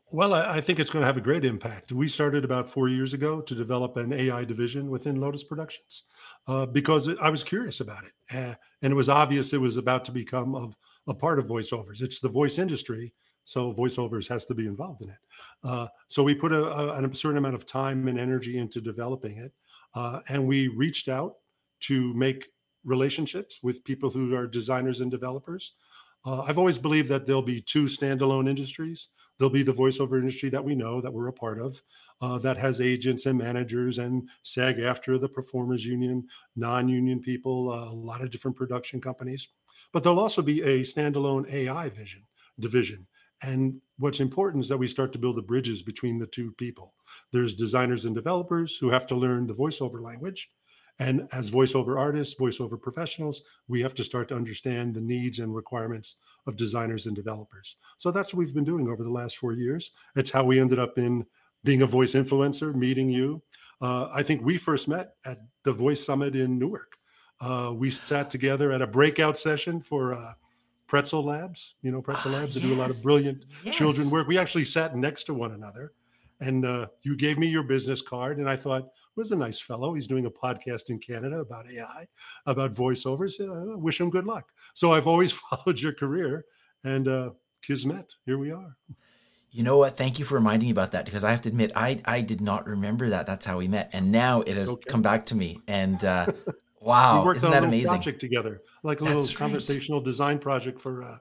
Well, 0.09 0.33
I 0.33 0.61
think 0.61 0.79
it's 0.79 0.89
going 0.89 1.01
to 1.01 1.07
have 1.07 1.17
a 1.17 1.21
great 1.21 1.43
impact. 1.43 1.91
We 1.91 2.07
started 2.07 2.45
about 2.45 2.69
four 2.69 2.87
years 2.87 3.13
ago 3.13 3.41
to 3.41 3.53
develop 3.53 3.97
an 3.97 4.13
AI 4.13 4.45
division 4.45 4.89
within 4.89 5.17
Lotas 5.17 5.45
Productions 5.45 6.03
uh, 6.47 6.65
because 6.65 7.09
I 7.21 7.29
was 7.29 7.43
curious 7.43 7.81
about 7.81 8.05
it, 8.05 8.13
uh, 8.33 8.55
and 8.81 8.93
it 8.93 8.95
was 8.95 9.09
obvious 9.09 9.51
it 9.51 9.59
was 9.59 9.75
about 9.75 10.05
to 10.05 10.13
become 10.13 10.55
a, 10.55 11.11
a 11.11 11.13
part 11.13 11.39
of 11.39 11.47
voiceovers. 11.47 12.01
It's 12.01 12.21
the 12.21 12.29
voice 12.29 12.57
industry, 12.57 13.13
so 13.43 13.73
voiceovers 13.73 14.29
has 14.29 14.45
to 14.45 14.53
be 14.53 14.65
involved 14.65 15.01
in 15.01 15.09
it. 15.09 15.17
Uh, 15.65 15.87
so 16.07 16.23
we 16.23 16.33
put 16.33 16.53
a, 16.53 16.63
a, 16.63 17.03
a, 17.03 17.13
certain 17.13 17.37
amount 17.37 17.55
of 17.55 17.65
time 17.65 18.07
and 18.07 18.17
energy 18.17 18.59
into 18.59 18.79
developing 18.79 19.39
it, 19.39 19.51
uh, 19.93 20.21
and 20.29 20.47
we 20.47 20.69
reached 20.69 21.09
out 21.09 21.33
to 21.81 22.13
make 22.13 22.47
relationships 22.85 23.59
with 23.61 23.83
people 23.83 24.09
who 24.09 24.33
are 24.35 24.47
designers 24.47 25.01
and 25.01 25.11
developers. 25.11 25.73
Uh, 26.25 26.43
I've 26.43 26.57
always 26.57 26.79
believed 26.79 27.09
that 27.09 27.27
there'll 27.27 27.41
be 27.41 27.59
two 27.59 27.85
standalone 27.85 28.47
industries. 28.47 29.09
There'll 29.37 29.51
be 29.51 29.63
the 29.63 29.73
voiceover 29.73 30.19
industry 30.19 30.49
that 30.49 30.63
we 30.63 30.75
know 30.75 31.01
that 31.01 31.13
we're 31.13 31.27
a 31.27 31.33
part 31.33 31.59
of, 31.59 31.81
uh, 32.21 32.37
that 32.39 32.57
has 32.57 32.81
agents 32.81 33.25
and 33.25 33.37
managers 33.37 33.99
and 33.99 34.27
SAG-AFTRA 34.43 35.21
the 35.21 35.29
performers 35.29 35.85
union, 35.85 36.27
non-union 36.55 37.21
people, 37.21 37.71
uh, 37.71 37.91
a 37.91 37.93
lot 37.93 38.21
of 38.21 38.31
different 38.31 38.57
production 38.57 38.99
companies. 38.99 39.49
But 39.93 40.03
there'll 40.03 40.19
also 40.19 40.41
be 40.41 40.61
a 40.61 40.81
standalone 40.81 41.51
AI 41.51 41.89
vision 41.89 42.23
division. 42.59 43.05
And 43.43 43.79
what's 43.99 44.19
important 44.19 44.63
is 44.63 44.69
that 44.69 44.77
we 44.77 44.87
start 44.87 45.13
to 45.13 45.19
build 45.19 45.37
the 45.37 45.43
bridges 45.43 45.83
between 45.83 46.17
the 46.17 46.27
two 46.27 46.51
people. 46.53 46.93
There's 47.31 47.55
designers 47.55 48.05
and 48.05 48.15
developers 48.15 48.77
who 48.77 48.89
have 48.89 49.05
to 49.07 49.15
learn 49.15 49.45
the 49.45 49.53
voiceover 49.53 50.01
language. 50.01 50.49
And 50.99 51.27
as 51.31 51.51
voiceover 51.51 51.99
artists, 51.99 52.35
voiceover 52.35 52.81
professionals, 52.81 53.43
we 53.67 53.81
have 53.81 53.93
to 53.95 54.03
start 54.03 54.27
to 54.29 54.35
understand 54.35 54.95
the 54.95 55.01
needs 55.01 55.39
and 55.39 55.53
requirements 55.53 56.15
of 56.47 56.55
designers 56.55 57.05
and 57.05 57.15
developers. 57.15 57.75
So 57.97 58.09
that's 58.09 58.33
what 58.33 58.39
we've 58.39 58.55
been 58.55 58.63
doing 58.63 58.87
over 58.87 59.03
the 59.03 59.11
last 59.11 59.37
four 59.37 59.53
years. 59.53 59.91
It's 60.15 60.31
how 60.31 60.43
we 60.43 60.59
ended 60.59 60.79
up 60.79 60.97
in 60.97 61.25
being 61.63 61.83
a 61.83 61.87
voice 61.87 62.13
influencer, 62.13 62.73
meeting 62.73 63.09
you. 63.09 63.41
Uh, 63.79 64.09
I 64.11 64.23
think 64.23 64.43
we 64.43 64.57
first 64.57 64.87
met 64.87 65.15
at 65.25 65.39
the 65.63 65.73
Voice 65.73 66.03
Summit 66.03 66.35
in 66.35 66.57
Newark. 66.57 66.97
Uh, 67.39 67.73
we 67.75 67.91
sat 67.91 68.31
together 68.31 68.71
at 68.71 68.81
a 68.81 68.87
breakout 68.87 69.37
session 69.37 69.79
for 69.79 70.13
uh, 70.13 70.33
Pretzel 70.87 71.23
Labs. 71.23 71.75
You 71.81 71.91
know, 71.91 72.01
Pretzel 72.01 72.33
ah, 72.33 72.39
Labs 72.39 72.55
yes. 72.55 72.65
do 72.65 72.73
a 72.73 72.79
lot 72.79 72.89
of 72.89 73.01
brilliant 73.03 73.45
yes. 73.63 73.75
children 73.75 74.09
work. 74.09 74.27
We 74.27 74.37
actually 74.37 74.65
sat 74.65 74.95
next 74.95 75.25
to 75.25 75.33
one 75.35 75.51
another, 75.51 75.93
and 76.39 76.65
uh, 76.65 76.87
you 77.03 77.15
gave 77.15 77.37
me 77.37 77.47
your 77.47 77.63
business 77.63 78.01
card, 78.01 78.39
and 78.39 78.49
I 78.49 78.55
thought, 78.55 78.89
was 79.17 79.31
a 79.31 79.35
nice 79.35 79.59
fellow. 79.59 79.93
He's 79.93 80.07
doing 80.07 80.27
a 80.27 80.31
podcast 80.31 80.89
in 80.89 80.99
Canada 80.99 81.39
about 81.39 81.69
AI, 81.69 82.07
about 82.45 82.73
voiceovers. 82.73 83.39
Uh, 83.39 83.77
wish 83.77 83.99
him 83.99 84.09
good 84.09 84.25
luck. 84.25 84.51
So 84.73 84.93
I've 84.93 85.07
always 85.07 85.31
followed 85.49 85.79
your 85.79 85.93
career, 85.93 86.45
and 86.83 87.07
uh, 87.07 87.31
Kismet, 87.61 88.05
here 88.25 88.37
we 88.37 88.51
are. 88.51 88.77
You 89.51 89.63
know 89.63 89.77
what? 89.77 89.97
Thank 89.97 90.19
you 90.19 90.25
for 90.25 90.35
reminding 90.35 90.67
me 90.67 90.71
about 90.71 90.91
that 90.91 91.05
because 91.05 91.23
I 91.23 91.31
have 91.31 91.41
to 91.41 91.49
admit 91.49 91.71
I 91.75 91.99
I 92.05 92.21
did 92.21 92.41
not 92.41 92.67
remember 92.67 93.09
that. 93.09 93.25
That's 93.25 93.45
how 93.45 93.57
we 93.57 93.67
met, 93.67 93.89
and 93.93 94.11
now 94.11 94.41
it 94.41 94.55
has 94.55 94.69
okay. 94.69 94.89
come 94.89 95.01
back 95.01 95.25
to 95.27 95.35
me. 95.35 95.59
And 95.67 96.03
uh, 96.05 96.27
wow, 96.79 97.19
we 97.19 97.25
worked 97.25 97.37
isn't 97.37 97.47
on 97.47 97.53
that 97.53 97.63
a 97.63 97.67
amazing? 97.67 97.89
Project 97.89 98.19
together, 98.19 98.61
like 98.83 99.01
a 99.01 99.03
That's 99.03 99.15
little 99.15 99.29
right. 99.29 99.35
conversational 99.35 100.01
design 100.01 100.37
project 100.37 100.79
for. 100.79 101.03
Uh, 101.03 101.17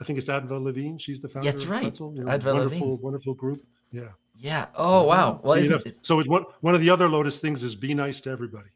I 0.00 0.04
think 0.04 0.18
it's 0.18 0.28
Adva 0.28 0.62
Levine. 0.62 0.96
She's 0.96 1.20
the 1.20 1.28
founder. 1.28 1.50
That's 1.50 1.66
right. 1.66 1.82
Pretzel, 1.82 2.14
you 2.14 2.24
know, 2.24 2.30
Adva 2.30 2.54
wonderful, 2.54 2.90
Levine. 2.92 2.98
wonderful 3.02 3.34
group. 3.34 3.62
Yeah. 3.90 4.08
Yeah. 4.40 4.66
Oh 4.74 5.02
wow. 5.02 5.38
Well, 5.42 5.62
so, 5.62 5.78
so 6.00 6.18
it's 6.18 6.28
one 6.28 6.44
one 6.62 6.74
of 6.74 6.80
the 6.80 6.88
other 6.88 7.08
Lotas 7.08 7.38
things 7.38 7.62
is 7.62 7.74
be 7.74 7.92
nice 7.92 8.22
to 8.22 8.30
everybody. 8.30 8.70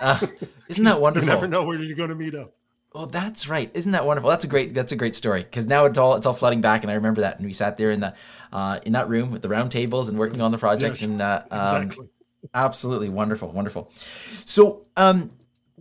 Uh, 0.00 0.26
isn't 0.68 0.84
that 0.84 1.00
wonderful? 1.00 1.28
you 1.28 1.34
never 1.34 1.46
know 1.46 1.64
where 1.64 1.78
you're 1.78 1.96
going 1.96 2.08
to 2.08 2.14
meet 2.14 2.34
up. 2.34 2.54
Oh, 2.94 3.04
that's 3.06 3.46
right. 3.46 3.70
Isn't 3.74 3.92
that 3.92 4.06
wonderful? 4.06 4.30
That's 4.30 4.44
a 4.44 4.48
great. 4.48 4.72
That's 4.74 4.92
a 4.92 4.96
great 4.96 5.14
story 5.14 5.42
because 5.42 5.66
now 5.66 5.84
it's 5.84 5.98
all 5.98 6.14
it's 6.14 6.24
all 6.24 6.32
flooding 6.32 6.62
back, 6.62 6.82
and 6.82 6.90
I 6.90 6.94
remember 6.94 7.20
that. 7.20 7.36
And 7.36 7.46
we 7.46 7.52
sat 7.52 7.76
there 7.76 7.90
in 7.90 8.00
the 8.00 8.14
uh, 8.52 8.80
in 8.86 8.92
that 8.92 9.08
room 9.10 9.30
with 9.30 9.42
the 9.42 9.50
round 9.50 9.70
tables 9.70 10.08
and 10.08 10.18
working 10.18 10.40
on 10.40 10.50
the 10.50 10.58
project, 10.58 10.96
yes, 10.96 11.04
and 11.04 11.20
uh, 11.20 11.42
um, 11.50 11.82
exactly. 11.82 12.08
absolutely 12.54 13.10
wonderful, 13.10 13.50
wonderful. 13.50 13.92
So, 14.46 14.86
um, 14.96 15.30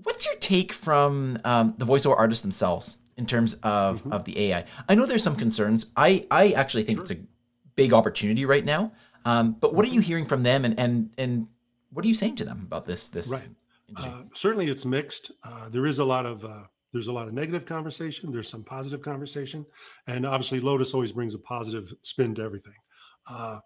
what's 0.03 0.25
your 0.25 0.35
take 0.35 0.73
from 0.73 1.39
um, 1.45 1.73
the 1.77 1.85
voiceover 1.85 2.17
artists 2.17 2.41
themselves 2.41 2.97
in 3.15 3.25
terms 3.25 3.53
of 3.63 3.99
mm-hmm. 3.99 4.11
of 4.11 4.25
the 4.25 4.51
AI? 4.51 4.65
I 4.89 4.95
know 4.95 5.05
there's 5.05 5.23
some 5.23 5.37
concerns. 5.37 5.87
I 5.95 6.27
I 6.29 6.51
actually 6.51 6.83
think 6.83 6.97
sure. 6.97 7.03
it's 7.03 7.11
a 7.11 7.17
big 7.75 7.93
opportunity 7.93 8.45
right 8.45 8.63
now. 8.63 8.91
Um, 9.25 9.53
but 9.59 9.73
what 9.73 9.85
are 9.85 9.89
you 9.89 10.01
hearing 10.01 10.25
from 10.25 10.44
them, 10.44 10.65
and 10.65 10.79
and 10.79 11.12
and 11.18 11.47
what 11.91 12.06
are 12.06 12.07
you 12.07 12.15
saying 12.15 12.35
to 12.38 12.45
them 12.45 12.62
about 12.63 12.85
this? 12.85 13.07
This 13.07 13.27
right. 13.27 13.47
Uh, 13.97 14.23
certainly, 14.33 14.69
it's 14.69 14.86
mixed. 14.86 15.31
Uh, 15.43 15.69
there 15.69 15.86
is 15.86 16.00
a 16.00 16.05
lot 16.05 16.25
of 16.25 16.43
uh, 16.45 16.63
there's 16.93 17.07
a 17.07 17.13
lot 17.13 17.27
of 17.27 17.34
negative 17.34 17.65
conversation. 17.65 18.31
There's 18.31 18.50
some 18.50 18.63
positive 18.63 19.01
conversation, 19.01 19.65
and 20.07 20.25
obviously, 20.25 20.62
Lotas 20.62 20.93
always 20.93 21.12
brings 21.12 21.36
a 21.36 21.39
positive 21.39 21.93
spin 22.01 22.34
to 22.36 22.41
everything. 22.41 22.74
Uh, 23.29 23.60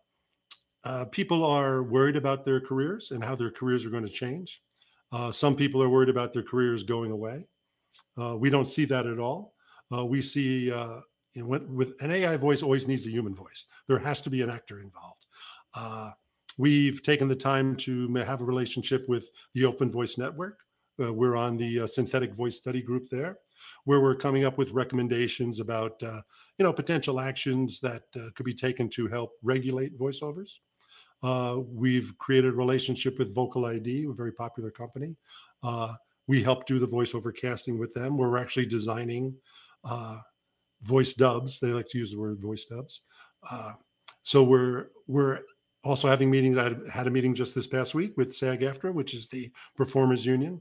uh, 0.83 1.05
people 1.05 1.43
are 1.43 1.83
worried 1.83 2.15
about 2.15 2.45
their 2.45 2.59
careers 2.59 3.11
and 3.11 3.23
how 3.23 3.35
their 3.35 3.49
careers 3.49 3.85
are 3.85 3.89
going 3.89 4.05
to 4.05 4.11
change. 4.11 4.61
Uh, 5.11 5.31
some 5.31 5.55
people 5.55 5.81
are 5.81 5.89
worried 5.89 6.09
about 6.09 6.33
their 6.33 6.43
careers 6.43 6.83
going 6.83 7.11
away. 7.11 7.45
we 8.37 8.49
don't 8.49 8.67
see 8.67 8.85
that 8.85 9.05
at 9.07 9.19
all. 9.19 9.53
we 10.07 10.21
see 10.21 10.71
you 11.35 11.43
know, 11.43 11.59
with 11.67 11.93
an 12.01 12.11
AI 12.11 12.37
voice 12.37 12.63
always 12.63 12.87
needs 12.87 13.05
a 13.05 13.09
human 13.09 13.35
voice. 13.35 13.67
There 13.87 13.99
has 13.99 14.21
to 14.21 14.29
be 14.29 14.41
an 14.41 14.49
actor 14.49 14.79
involved. 14.79 15.14
Uh, 15.75 16.11
we've 16.57 17.03
taken 17.03 17.27
the 17.27 17.35
time 17.35 17.75
to 17.75 18.13
have 18.15 18.41
a 18.41 18.45
relationship 18.45 19.07
with 19.07 19.29
the 19.53 19.65
Open 19.65 19.89
Voice 19.89 20.17
Network. 20.17 20.59
Uh, 21.01 21.11
we're 21.11 21.35
on 21.35 21.57
the 21.57 21.81
uh, 21.81 21.87
synthetic 21.87 22.33
voice 22.33 22.55
study 22.55 22.81
group 22.81 23.09
there, 23.09 23.37
where 23.83 24.01
we're 24.01 24.15
coming 24.15 24.45
up 24.45 24.57
with 24.57 24.71
recommendations 24.71 25.59
about 25.59 26.01
uh, 26.03 26.21
you 26.57 26.63
know 26.63 26.71
potential 26.71 27.19
actions 27.19 27.79
that 27.81 28.03
uh, 28.15 28.29
could 28.35 28.45
be 28.45 28.53
taken 28.53 28.89
to 28.89 29.07
help 29.07 29.33
regulate 29.43 29.97
voiceovers. 29.99 30.59
Uh, 31.21 31.59
we've 31.73 32.17
created 32.17 32.53
a 32.53 32.55
relationship 32.55 33.19
with 33.19 33.35
VocaliD, 33.35 34.09
a 34.09 34.13
very 34.13 34.31
popular 34.31 34.71
company. 34.71 35.15
we 36.27 36.41
help 36.41 36.65
do 36.65 36.79
the 36.79 36.87
voiceover 36.87 37.35
casting 37.35 37.77
with 37.77 37.93
them. 37.93 38.17
We're 38.17 38.37
actually 38.37 38.65
designing 38.65 39.35
voice 40.83 41.13
dubs. 41.13 41.59
They 41.59 41.67
like 41.67 41.87
to 41.89 41.97
use 41.97 42.11
the 42.11 42.19
word 42.19 42.39
voice 42.39 42.65
dubs. 42.65 43.01
Uh, 43.49 43.73
so 44.23 44.43
we're 44.43 44.87
we're 45.07 45.41
also 45.85 46.09
having 46.09 46.29
meetings. 46.29 46.57
I 46.57 46.75
had 46.91 47.07
a 47.07 47.11
meeting 47.11 47.33
just 47.33 47.55
this 47.55 47.67
past 47.67 47.95
week 47.95 48.17
with 48.17 48.35
SAG-AFTRA, 48.35 48.93
which 48.93 49.13
is 49.13 49.27
the 49.27 49.51
performers 49.77 50.25
union. 50.25 50.59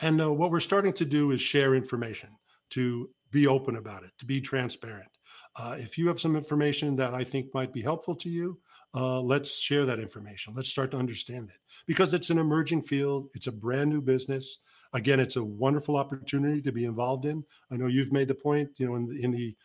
And 0.00 0.20
uh, 0.22 0.32
what 0.32 0.52
we're 0.52 0.60
starting 0.60 0.92
to 0.94 1.04
do 1.04 1.32
is 1.32 1.40
share 1.40 1.74
information, 1.74 2.30
to 2.70 3.10
be 3.32 3.48
open 3.48 3.76
about 3.76 4.04
it, 4.04 4.12
to 4.18 4.26
be 4.26 4.40
transparent. 4.40 5.08
Uh, 5.56 5.76
if 5.78 5.98
you 5.98 6.06
have 6.06 6.20
some 6.20 6.36
information 6.36 6.94
that 6.96 7.14
I 7.14 7.24
think 7.24 7.52
might 7.52 7.72
be 7.72 7.82
helpful 7.82 8.14
to 8.16 8.28
you, 8.28 8.60
uh, 8.94 9.20
let's 9.20 9.58
share 9.58 9.84
that 9.86 9.98
information. 9.98 10.54
Let's 10.54 10.68
start 10.68 10.92
to 10.92 10.96
understand 10.96 11.50
it 11.50 11.56
because 11.86 12.14
it's 12.14 12.30
an 12.30 12.38
emerging 12.38 12.82
field. 12.82 13.28
It's 13.34 13.48
a 13.48 13.52
brand 13.52 13.90
new 13.90 14.00
business 14.00 14.60
again, 14.92 15.20
it's 15.20 15.36
a 15.36 15.44
wonderful 15.44 15.96
opportunity 15.96 16.62
to 16.62 16.72
be 16.72 16.84
involved 16.84 17.24
in. 17.24 17.44
I 17.70 17.76
know 17.76 17.86
you've 17.86 18.12
made 18.12 18.28
the 18.28 18.34
point, 18.34 18.70
you 18.76 18.86
know, 18.86 18.96
in 18.96 19.06
the, 19.06 19.24
in 19.24 19.30
the 19.30 19.56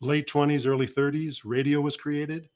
late 0.00 0.28
20s, 0.28 0.66
early 0.66 0.86
30s, 0.86 1.40
radio 1.44 1.80
was 1.80 1.96
created. 1.96 2.48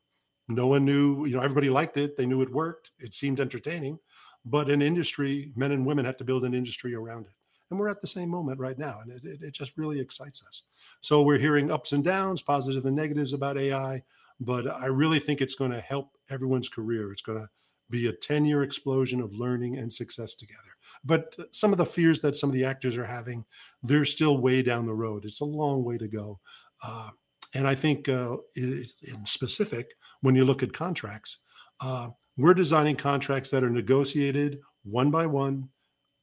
No 0.49 0.66
one 0.66 0.84
knew, 0.84 1.25
you 1.26 1.37
know, 1.37 1.42
everybody 1.42 1.70
liked 1.70 1.96
it. 1.96 2.16
They 2.16 2.26
knew 2.26 2.42
it 2.42 2.52
worked. 2.52 2.90
It 2.99 3.14
seemed 3.14 3.40
entertaining. 3.40 3.99
but 4.44 4.68
an 4.70 4.82
industry, 4.82 5.52
men 5.54 5.70
and 5.72 5.87
women 5.87 6.04
had 6.04 6.18
to 6.18 6.25
build 6.25 6.44
an 6.44 6.54
industry 6.54 6.94
around 6.94 7.26
it. 7.26 7.32
And 7.70 7.78
we're 7.78 7.88
at 7.88 8.00
the 8.00 8.06
same 8.06 8.28
moment 8.28 8.58
right 8.58 8.76
now. 8.76 8.99
And 9.00 9.12
it, 9.12 9.25
it, 9.25 9.42
it 9.42 9.54
just 9.54 9.78
really 9.78 10.00
excites 10.00 10.42
us. 10.46 10.64
So 11.00 11.22
we're 11.22 11.38
hearing 11.38 11.70
ups 11.70 11.92
and 11.92 12.04
downs, 12.04 12.42
positive 12.42 12.84
and 12.84 12.96
negatives 12.96 13.32
about 13.32 13.56
AI, 13.56 14.02
but 14.40 14.66
I 14.66 14.87
really 14.87 15.20
think 15.20 15.40
it's 15.40 15.54
going 15.54 15.70
to 15.70 15.80
help 15.80 16.11
everyone's 16.28 16.68
career. 16.68 17.12
It's 17.12 17.22
going 17.22 17.38
to 17.38 17.49
be 17.88 18.08
a 18.08 18.12
10 18.12 18.44
year 18.44 18.62
explosion 18.62 19.20
of 19.20 19.32
learning 19.32 19.78
and 19.78 19.92
success 19.92 20.34
together. 20.34 20.61
But 21.04 21.37
some 21.52 21.72
of 21.72 21.78
the 21.78 21.87
fears 21.87 22.20
that 22.20 22.37
some 22.37 22.50
of 22.50 22.54
the 22.54 22.64
actors 22.64 22.96
are 22.96 23.04
having, 23.04 23.44
they're 23.82 24.04
still 24.04 24.38
way 24.38 24.62
down 24.62 24.87
the 24.87 24.94
road. 24.94 25.25
It's 25.25 25.40
a 25.40 25.44
long 25.44 25.84
way 25.84 25.99
to 25.99 26.08
go. 26.08 26.40
Uh, 26.82 27.11
and 27.54 27.68
I 27.68 27.75
think, 27.75 28.08
uh, 28.08 28.37
in 28.56 28.87
specific, 29.25 29.92
when 30.23 30.35
you 30.35 30.45
look 30.45 30.62
at 30.62 30.73
contracts, 30.73 31.38
uh, 31.81 32.09
we're 32.37 32.55
designing 32.55 32.97
contracts 32.97 33.50
that 33.50 33.62
are 33.62 33.71
negotiated 33.71 34.61
one 34.85 35.11
by 35.11 35.26
one. 35.26 35.69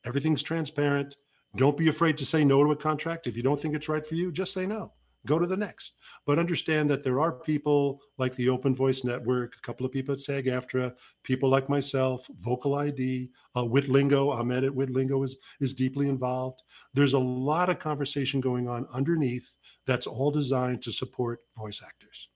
Everything's 0.06 0.42
transparent. 0.42 1.16
Don't 1.56 1.78
be 1.78 1.88
afraid 1.88 2.18
to 2.18 2.26
say 2.26 2.44
no 2.44 2.64
to 2.64 2.72
a 2.72 2.76
contract. 2.76 3.28
If 3.28 3.38
you 3.38 3.44
don't 3.44 3.62
think 3.62 3.76
it's 3.76 3.90
right 3.90 4.06
for 4.06 4.16
you, 4.16 4.32
just 4.32 4.54
say 4.54 4.66
no 4.66 4.94
go 5.26 5.40
to 5.40 5.46
the 5.46 5.58
next. 5.58 5.94
But 6.26 6.40
understand 6.40 6.90
that 6.90 7.04
there 7.04 7.20
are 7.20 7.32
people 7.32 8.02
like 8.18 8.36
the 8.36 8.50
Open 8.50 8.76
Voice 8.76 9.04
Network, 9.04 9.56
a 9.56 9.62
couple 9.62 9.86
of 9.86 9.92
people 9.92 10.14
at 10.14 10.22
SAG 10.22 10.46
AFTRA, 10.46 10.94
people 11.24 11.50
like 11.50 11.70
myself, 11.70 12.28
VocaliD, 12.46 13.30
uh, 13.56 13.64
Witlingo, 13.64 14.34
Ahmed 14.34 14.64
at 14.64 14.72
Witlingo 14.72 15.24
is, 15.24 15.38
is 15.60 15.74
deeply 15.74 16.08
involved. 16.08 16.62
There's 16.94 17.14
a 17.14 17.20
lot 17.20 17.70
of 17.70 17.80
conversation 17.80 18.42
going 18.42 18.68
on 18.68 18.88
underneath 18.94 19.56
that's 19.86 20.08
all 20.08 20.32
designed 20.32 20.82
to 20.84 20.92
support 20.92 21.42
voice 21.58 21.82
actors. 21.86 22.30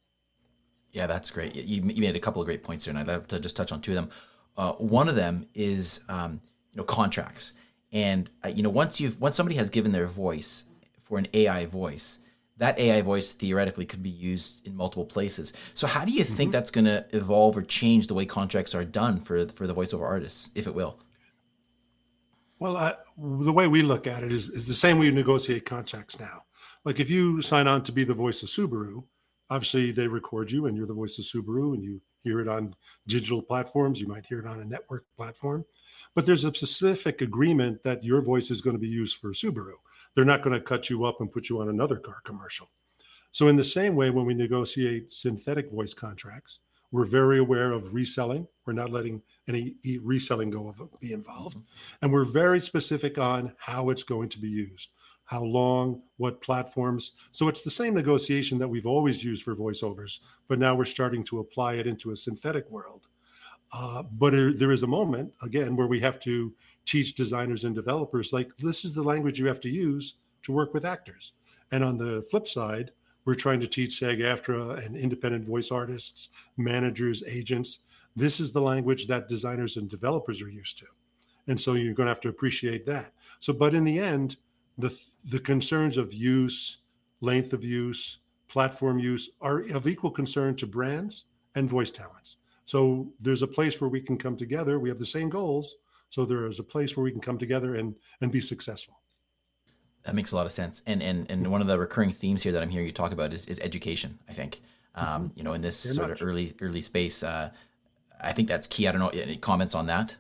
Yeah, 0.93 1.07
that's 1.07 1.31
great. 1.31 1.55
You, 1.55 1.83
you 1.83 2.01
made 2.01 2.15
a 2.15 2.19
couple 2.19 2.41
of 2.41 2.45
great 2.45 2.63
points 2.63 2.85
there, 2.85 2.91
and 2.91 2.99
I'd 2.99 3.07
love 3.07 3.27
to 3.29 3.39
just 3.39 3.57
touch 3.57 3.71
on 3.71 3.81
two 3.81 3.91
of 3.91 3.95
them. 3.95 4.09
Uh, 4.55 4.73
one 4.73 5.09
of 5.09 5.15
them 5.15 5.47
is 5.55 6.01
um, 6.07 6.39
you 6.71 6.77
know 6.77 6.83
contracts, 6.83 7.53
and 7.91 8.29
uh, 8.45 8.49
you 8.49 8.61
know 8.61 8.69
once 8.69 8.99
you 8.99 9.15
once 9.19 9.35
somebody 9.35 9.55
has 9.55 9.71
given 9.71 9.91
their 9.91 10.05
voice 10.05 10.65
for 11.01 11.17
an 11.17 11.27
AI 11.33 11.65
voice, 11.65 12.19
that 12.57 12.77
AI 12.77 13.01
voice 13.01 13.33
theoretically 13.33 13.87
could 13.87 14.03
be 14.03 14.11
used 14.11 14.65
in 14.67 14.75
multiple 14.75 15.05
places. 15.05 15.51
So 15.73 15.87
how 15.87 16.05
do 16.05 16.11
you 16.11 16.23
think 16.23 16.49
mm-hmm. 16.49 16.51
that's 16.51 16.69
going 16.69 16.85
to 16.85 17.03
evolve 17.11 17.57
or 17.57 17.63
change 17.63 18.05
the 18.05 18.13
way 18.13 18.27
contracts 18.27 18.75
are 18.75 18.85
done 18.85 19.19
for 19.19 19.47
for 19.47 19.65
the 19.65 19.73
voiceover 19.73 20.03
artists, 20.03 20.51
if 20.53 20.67
it 20.67 20.75
will? 20.75 20.99
Well, 22.59 22.77
uh, 22.77 22.93
the 23.17 23.51
way 23.51 23.67
we 23.67 23.81
look 23.81 24.05
at 24.05 24.23
it 24.23 24.31
is, 24.31 24.47
is 24.49 24.67
the 24.67 24.75
same 24.75 24.99
way 24.99 25.07
you 25.07 25.11
negotiate 25.11 25.65
contracts 25.65 26.19
now. 26.19 26.43
Like 26.85 26.99
if 26.99 27.09
you 27.09 27.41
sign 27.41 27.67
on 27.67 27.81
to 27.83 27.91
be 27.91 28.03
the 28.03 28.13
voice 28.13 28.43
of 28.43 28.49
Subaru, 28.49 29.03
obviously 29.53 29.91
they 29.91 30.07
record 30.07 30.51
you 30.51 30.65
and 30.65 30.75
you're 30.75 30.87
the 30.87 30.93
voice 30.93 31.19
of 31.19 31.25
Subaru 31.25 31.75
and 31.75 31.83
you 31.83 32.01
hear 32.23 32.39
it 32.39 32.47
on 32.47 32.75
digital 33.07 33.39
platforms. 33.39 34.01
You 34.01 34.07
might 34.07 34.25
hear 34.25 34.39
it 34.39 34.47
on 34.47 34.61
a 34.61 34.65
network 34.65 35.05
platform, 35.15 35.63
but 36.15 36.25
there's 36.25 36.43
a 36.43 36.53
specific 36.53 37.21
agreement 37.21 37.83
that 37.83 38.03
your 38.03 38.21
voice 38.23 38.49
is 38.49 38.61
going 38.61 38.75
to 38.75 38.81
be 38.81 38.87
used 38.87 39.17
for 39.17 39.29
Subaru. 39.29 39.75
They're 40.15 40.25
not 40.25 40.41
going 40.41 40.55
to 40.55 40.61
cut 40.61 40.89
you 40.89 41.05
up 41.05 41.21
and 41.21 41.31
put 41.31 41.49
you 41.49 41.61
on 41.61 41.69
another 41.69 41.97
car 41.97 42.17
commercial. 42.23 42.71
So, 43.31 43.47
in 43.47 43.55
the 43.55 43.63
same 43.63 43.95
way, 43.95 44.09
when 44.09 44.25
we 44.25 44.33
negotiate 44.33 45.11
synthetic 45.11 45.71
voice 45.71 45.93
contracts, 45.93 46.59
we're 46.91 47.05
very 47.05 47.39
aware 47.39 47.71
of 47.71 47.93
reselling. 47.93 48.47
We're 48.65 48.73
not 48.73 48.91
letting 48.91 49.21
any 49.47 49.75
reselling 50.01 50.51
go 50.51 50.69
of 50.69 50.99
be 50.99 51.13
involved, 51.13 51.57
mm-hmm. 51.57 51.95
and 52.03 52.13
we're 52.13 52.25
very 52.25 52.59
specific 52.59 53.17
on 53.17 53.53
how 53.57 53.89
it's 53.89 54.03
going 54.03 54.29
to 54.29 54.39
be 54.39 54.49
used, 54.49 54.89
how 55.25 55.43
long, 55.43 56.01
what 56.17 56.41
platforms. 56.41 57.13
So 57.31 57.47
it's 57.47 57.63
the 57.63 57.71
same 57.71 57.93
negotiation 57.93 58.57
that 58.59 58.67
we've 58.67 58.85
always 58.85 59.23
used 59.23 59.43
for 59.43 59.55
voiceovers, 59.55 60.19
but 60.47 60.59
now 60.59 60.75
we're 60.75 60.85
starting 60.85 61.23
to 61.25 61.39
apply 61.39 61.75
it 61.75 61.87
into 61.87 62.11
a 62.11 62.15
synthetic 62.15 62.69
world. 62.69 63.07
Uh, 63.71 64.03
but 64.03 64.31
there 64.57 64.71
is 64.71 64.83
a 64.83 64.87
moment 64.87 65.33
again 65.41 65.75
where 65.75 65.87
we 65.87 65.99
have 65.99 66.19
to 66.19 66.53
teach 66.85 67.15
designers 67.15 67.63
and 67.63 67.73
developers 67.73 68.31
like 68.31 68.55
this 68.57 68.85
is 68.85 68.93
the 68.93 69.01
language 69.01 69.39
you 69.39 69.47
have 69.47 69.59
to 69.61 69.69
use 69.69 70.15
to 70.43 70.51
work 70.51 70.73
with 70.73 70.85
actors. 70.85 71.33
And 71.71 71.83
on 71.83 71.97
the 71.97 72.23
flip 72.29 72.47
side, 72.47 72.91
we're 73.25 73.33
trying 73.33 73.61
to 73.61 73.67
teach 73.67 73.99
SAG 73.99 74.19
AFTRA 74.19 74.85
and 74.85 74.95
independent 74.95 75.45
voice 75.45 75.71
artists, 75.71 76.29
managers, 76.57 77.23
agents. 77.25 77.79
This 78.15 78.39
is 78.39 78.51
the 78.51 78.61
language 78.61 79.07
that 79.07 79.29
designers 79.29 79.77
and 79.77 79.89
developers 79.89 80.41
are 80.41 80.49
used 80.49 80.77
to. 80.79 80.85
And 81.47 81.59
so 81.59 81.73
you're 81.73 81.93
going 81.93 82.05
to 82.05 82.11
have 82.11 82.21
to 82.21 82.29
appreciate 82.29 82.85
that. 82.85 83.13
So, 83.39 83.53
but 83.53 83.73
in 83.73 83.83
the 83.83 83.97
end, 83.97 84.37
the, 84.77 84.97
the 85.25 85.39
concerns 85.39 85.97
of 85.97 86.13
use, 86.13 86.79
length 87.21 87.53
of 87.53 87.63
use, 87.63 88.19
platform 88.47 88.99
use 88.99 89.31
are 89.41 89.61
of 89.71 89.87
equal 89.87 90.11
concern 90.11 90.55
to 90.55 90.67
brands 90.67 91.25
and 91.55 91.69
voice 91.69 91.91
talents. 91.91 92.37
So 92.65 93.11
there's 93.19 93.41
a 93.41 93.47
place 93.47 93.81
where 93.81 93.89
we 93.89 93.99
can 93.99 94.17
come 94.17 94.37
together. 94.37 94.79
We 94.79 94.89
have 94.89 94.99
the 94.99 95.05
same 95.05 95.29
goals, 95.29 95.75
so 96.09 96.23
there 96.23 96.45
is 96.45 96.59
a 96.59 96.63
place 96.63 96.95
where 96.95 97.03
we 97.03 97.11
can 97.11 97.19
come 97.19 97.37
together 97.37 97.75
and 97.75 97.95
and 98.21 98.31
be 98.31 98.39
successful. 98.39 98.99
That 100.03 100.15
makes 100.15 100.31
a 100.31 100.35
lot 100.35 100.45
of 100.45 100.51
sense. 100.51 100.83
And 100.85 101.01
and 101.01 101.29
and 101.29 101.51
one 101.51 101.61
of 101.61 101.67
the 101.67 101.79
recurring 101.79 102.11
themes 102.11 102.43
here 102.43 102.51
that 102.51 102.61
I'm 102.61 102.69
hearing 102.69 102.85
you 102.85 102.93
talk 102.93 103.11
about 103.11 103.33
is, 103.33 103.47
is 103.47 103.59
education. 103.59 104.19
I 104.29 104.33
think, 104.33 104.61
um, 104.95 105.05
mm-hmm. 105.05 105.37
you 105.37 105.43
know, 105.43 105.53
in 105.53 105.61
this 105.61 105.83
Very 105.83 105.95
sort 105.95 106.09
much. 106.09 106.21
of 106.21 106.27
early 106.27 106.53
early 106.61 106.81
space, 106.81 107.23
uh, 107.23 107.49
I 108.21 108.33
think 108.33 108.47
that's 108.47 108.67
key. 108.67 108.87
I 108.87 108.91
don't 108.91 109.01
know 109.01 109.09
any 109.09 109.37
comments 109.37 109.75
on 109.75 109.87
that. 109.87 110.15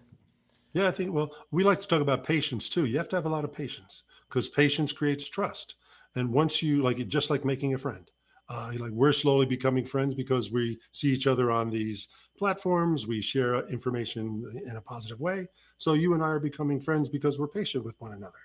Yeah, 0.73 0.87
I 0.87 0.91
think. 0.91 1.13
Well, 1.13 1.31
we 1.51 1.63
like 1.63 1.79
to 1.81 1.87
talk 1.87 2.01
about 2.01 2.23
patience 2.23 2.67
too. 2.67 2.85
You 2.85 2.97
have 2.97 3.09
to 3.09 3.15
have 3.15 3.25
a 3.25 3.29
lot 3.29 3.45
of 3.45 3.53
patience 3.53 4.03
because 4.33 4.49
patience 4.49 4.91
creates 4.91 5.29
trust. 5.29 5.75
And 6.15 6.33
once 6.33 6.63
you 6.63 6.81
like 6.81 6.99
it, 6.99 7.07
just 7.07 7.29
like 7.29 7.45
making 7.45 7.75
a 7.75 7.77
friend, 7.77 8.09
uh, 8.49 8.71
like 8.79 8.91
we're 8.91 9.13
slowly 9.13 9.45
becoming 9.45 9.85
friends 9.85 10.15
because 10.15 10.51
we 10.51 10.79
see 10.91 11.09
each 11.09 11.27
other 11.27 11.51
on 11.51 11.69
these 11.69 12.07
platforms. 12.35 13.05
We 13.05 13.21
share 13.21 13.67
information 13.69 14.43
in 14.65 14.75
a 14.75 14.81
positive 14.81 15.19
way. 15.19 15.47
So 15.77 15.93
you 15.93 16.15
and 16.15 16.23
I 16.23 16.27
are 16.27 16.39
becoming 16.39 16.79
friends 16.79 17.09
because 17.09 17.37
we're 17.37 17.47
patient 17.47 17.85
with 17.85 17.95
one 17.99 18.13
another. 18.13 18.39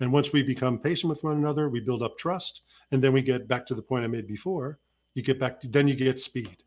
And 0.00 0.12
once 0.12 0.32
we 0.32 0.42
become 0.42 0.78
patient 0.78 1.10
with 1.10 1.22
one 1.22 1.36
another, 1.36 1.68
we 1.68 1.80
build 1.80 2.02
up 2.02 2.16
trust, 2.18 2.62
and 2.90 3.02
then 3.02 3.12
we 3.12 3.22
get 3.22 3.46
back 3.46 3.66
to 3.66 3.74
the 3.74 3.82
point 3.82 4.04
I 4.04 4.08
made 4.08 4.26
before. 4.26 4.78
You 5.14 5.22
get 5.22 5.38
back, 5.38 5.60
to, 5.60 5.68
then 5.68 5.86
you 5.86 5.94
get 5.94 6.18
speed, 6.18 6.64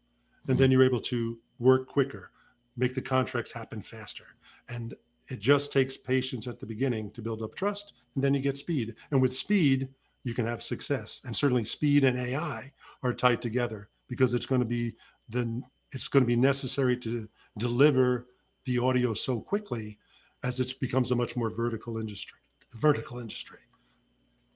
and 0.48 0.58
then 0.58 0.72
you're 0.72 0.86
able 0.86 1.02
to 1.02 1.38
work 1.60 1.88
quicker, 1.88 2.32
make 2.78 2.94
the 2.94 3.02
contracts 3.02 3.52
happen 3.52 3.82
faster. 3.82 4.24
And 4.70 4.96
it 5.30 5.40
just 5.40 5.72
takes 5.72 5.98
patience 5.98 6.48
at 6.48 6.60
the 6.60 6.66
beginning 6.66 7.12
to 7.12 7.22
build 7.22 7.44
up 7.44 7.56
trust, 7.56 7.94
and 8.16 8.24
then 8.24 8.34
you 8.34 8.40
get 8.40 8.58
speed. 8.58 8.96
And 9.12 9.22
with 9.22 9.36
speed, 9.36 9.90
you 10.24 10.34
can 10.34 10.46
have 10.46 10.64
success. 10.64 11.22
And 11.26 11.36
certainly 11.36 11.64
speed 11.64 12.04
and 12.04 12.20
AI 12.20 12.72
are 13.04 13.14
tied 13.14 13.42
together 13.42 13.90
because 14.08 14.34
it's 14.34 14.46
going 14.46 14.62
to 14.62 14.68
be 14.68 14.96
the 15.30 15.62
it's 15.92 16.08
going 16.08 16.24
to 16.24 16.28
be 16.28 16.36
necessary 16.36 16.98
to 16.98 17.30
deliver 17.58 18.28
the 18.66 18.78
audio 18.78 19.14
so 19.14 19.40
quickly 19.40 19.98
as 20.44 20.60
it 20.60 20.78
becomes 20.80 21.12
a 21.12 21.16
much 21.16 21.36
more 21.36 21.50
vertical 21.50 21.98
industry. 21.98 22.40
Vertical 22.76 23.20
industry. 23.20 23.60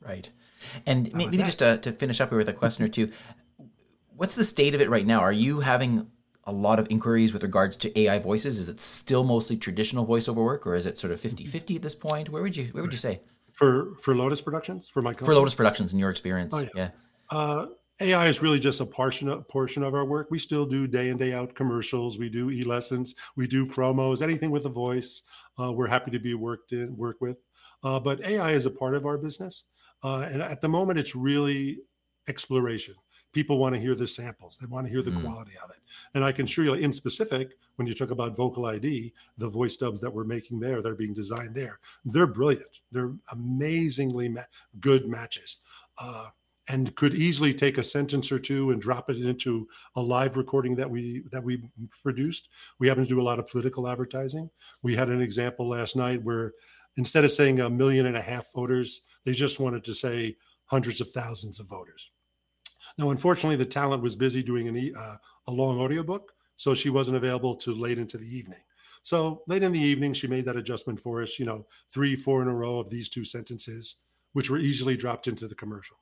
Right. 0.02 0.30
And 0.86 1.14
maybe 1.14 1.38
just 1.38 1.60
to, 1.60 1.78
to 1.78 1.92
finish 1.92 2.20
up 2.20 2.30
here 2.30 2.38
with 2.38 2.50
a 2.50 2.54
question 2.54 2.84
or 2.84 2.90
two, 2.90 3.12
what's 4.16 4.36
the 4.36 4.44
state 4.44 4.76
of 4.76 4.82
it 4.82 4.90
right 4.90 5.06
now? 5.06 5.22
Are 5.22 5.32
you 5.32 5.62
having 5.62 6.08
a 6.46 6.52
lot 6.52 6.80
of 6.80 6.88
inquiries 6.90 7.34
with 7.34 7.44
regards 7.44 7.78
to 7.78 8.00
AI 8.00 8.20
voices? 8.20 8.58
Is 8.58 8.70
it 8.70 8.82
still 8.82 9.24
mostly 9.24 9.58
traditional 9.58 10.06
voiceover 10.06 10.44
work 10.44 10.66
or 10.66 10.76
is 10.76 10.86
it 10.86 10.98
sort 10.98 11.14
of 11.14 11.22
50-50 11.22 11.76
at 11.76 11.82
this 11.82 11.96
point? 11.96 12.30
Where 12.30 12.42
would 12.42 12.56
you 12.56 12.70
where 12.72 12.84
would 12.84 12.94
you 12.94 12.98
say? 12.98 13.22
for 13.62 13.94
for 14.02 14.16
Lotas 14.16 14.44
Productions 14.44 14.90
for 14.90 15.02
my 15.02 15.14
company? 15.14 15.38
for 15.38 15.40
Lotas 15.40 15.56
Productions 15.56 15.94
in 15.94 16.00
your 16.00 16.10
experience. 16.10 16.54
Oh, 16.54 16.60
yeah. 16.60 16.70
yeah. 16.76 16.90
Uh, 17.30 17.66
AI 18.00 18.26
is 18.28 18.42
really 18.42 18.60
just 18.60 18.82
a 18.82 18.86
portion 18.86 19.30
of, 19.30 19.48
portion 19.48 19.84
of 19.84 19.94
our 19.94 20.06
work. 20.06 20.32
We 20.32 20.40
still 20.40 20.66
do 20.66 20.88
day 20.88 21.10
in 21.10 21.18
day 21.18 21.34
out 21.34 21.54
commercials. 21.54 22.18
We 22.18 22.30
do 22.30 22.50
e 22.50 22.64
lessons. 22.64 23.14
We 23.36 23.46
do 23.48 23.66
promos. 23.66 24.22
Anything 24.22 24.50
with 24.50 24.66
a 24.66 24.70
voice, 24.70 25.22
uh, 25.60 25.72
we're 25.72 25.88
happy 25.88 26.10
to 26.12 26.20
be 26.20 26.34
worked 26.34 26.72
in 26.72 26.98
work 26.98 27.18
with. 27.22 27.38
Uh, 27.84 28.00
but 28.00 28.26
AI 28.26 28.52
is 28.52 28.66
a 28.66 28.72
part 28.72 28.96
of 28.96 29.06
our 29.06 29.18
business, 29.18 29.66
uh, 30.04 30.28
and 30.32 30.42
at 30.42 30.62
the 30.62 30.68
moment, 30.68 31.00
it's 31.00 31.16
really 31.16 31.80
exploration 32.28 32.96
people 33.32 33.58
want 33.58 33.74
to 33.76 33.82
hear 33.82 33.96
the 33.96 34.08
samples. 34.08 34.58
They 34.58 34.68
want 34.68 34.86
to 34.86 34.92
hear 34.92 35.02
the 35.02 35.12
mm. 35.12 35.22
quality 35.22 35.54
of 35.64 35.70
it. 35.70 35.78
And 36.14 36.24
i 36.24 36.32
can 36.32 36.46
assure 36.46 36.66
you 36.66 36.74
in 36.74 36.92
specific 36.92 37.58
when 37.76 37.88
you 37.88 37.94
talk 37.94 38.12
about 38.12 38.36
VocaliD 38.36 39.12
the 39.38 39.50
voice 39.50 39.78
dubs 39.78 40.02
that 40.02 40.14
we're 40.14 40.24
making 40.24 40.60
there 40.60 40.82
that 40.82 40.92
are 40.92 40.96
being 40.96 41.14
designed 41.14 41.56
there 41.56 41.80
they're 42.06 42.28
brilliant. 42.28 42.80
They're 42.92 43.14
amazingly 43.32 44.30
ma- 44.30 44.42
good 44.80 45.08
matches. 45.08 45.58
Uh, 45.98 46.28
and 46.68 46.96
could 46.96 47.16
easily 47.16 47.54
take 47.54 47.78
a 47.78 47.84
sentence 47.84 48.32
or 48.32 48.40
two 48.40 48.72
and 48.72 48.82
drop 48.82 49.10
it 49.10 49.18
into 49.18 49.68
a 49.96 50.02
live 50.02 50.38
recording 50.38 50.76
that 50.76 50.90
we 50.90 51.24
that 51.32 51.44
we 51.44 51.62
produced. 52.04 52.50
We 52.80 52.88
happen 52.88 53.04
to 53.04 53.10
do 53.10 53.20
a 53.20 53.24
lot 53.24 53.40
of 53.40 53.48
political 53.48 53.88
advertising. 53.88 54.50
We 54.82 54.96
had 54.96 55.10
an 55.10 55.22
example 55.22 55.68
last 55.68 55.96
night 55.96 56.24
where 56.24 56.54
instead 56.98 57.24
of 57.26 57.32
saying 57.32 57.60
a 57.60 57.70
million 57.70 58.06
and 58.06 58.16
a 58.16 58.22
half 58.22 58.52
voters 58.54 59.02
they 59.26 59.34
just 59.34 59.60
wanted 59.60 59.84
to 59.86 59.94
say 59.94 60.38
hundreds 60.66 61.02
of 61.02 61.12
thousands 61.12 61.60
of 61.60 61.68
voters 61.68 62.12
now, 62.98 63.12
unfortunately, 63.12 63.56
the 63.56 63.66
talent 63.66 64.04
was 64.04 64.16
busy 64.16 64.44
doing 64.44 64.68
an, 64.68 64.94
uh, 64.98 65.16
a 65.48 65.52
long 65.52 65.80
audiobook, 65.80 66.34
so 66.58 66.74
she 66.74 66.90
wasn't 66.90 67.18
available 67.18 67.56
to 67.56 67.72
late 67.72 67.98
into 67.98 68.18
the 68.18 68.28
evening. 68.28 68.60
So 69.04 69.42
late 69.48 69.64
in 69.64 69.72
the 69.72 69.80
evening, 69.80 70.14
she 70.14 70.28
made 70.28 70.46
that 70.46 70.58
adjustment 70.58 71.00
for 71.00 71.22
us, 71.22 71.40
you 71.40 71.46
know, 71.46 71.66
three, 71.90 72.16
four 72.16 72.42
in 72.42 72.48
a 72.48 72.54
row 72.54 72.80
of 72.80 72.90
these 72.90 73.10
two 73.10 73.24
sentences, 73.24 73.98
which 74.34 74.50
were 74.50 74.60
easily 74.60 74.96
dropped 74.96 75.28
into 75.28 75.48
the 75.48 75.56
commercial. 75.56 75.98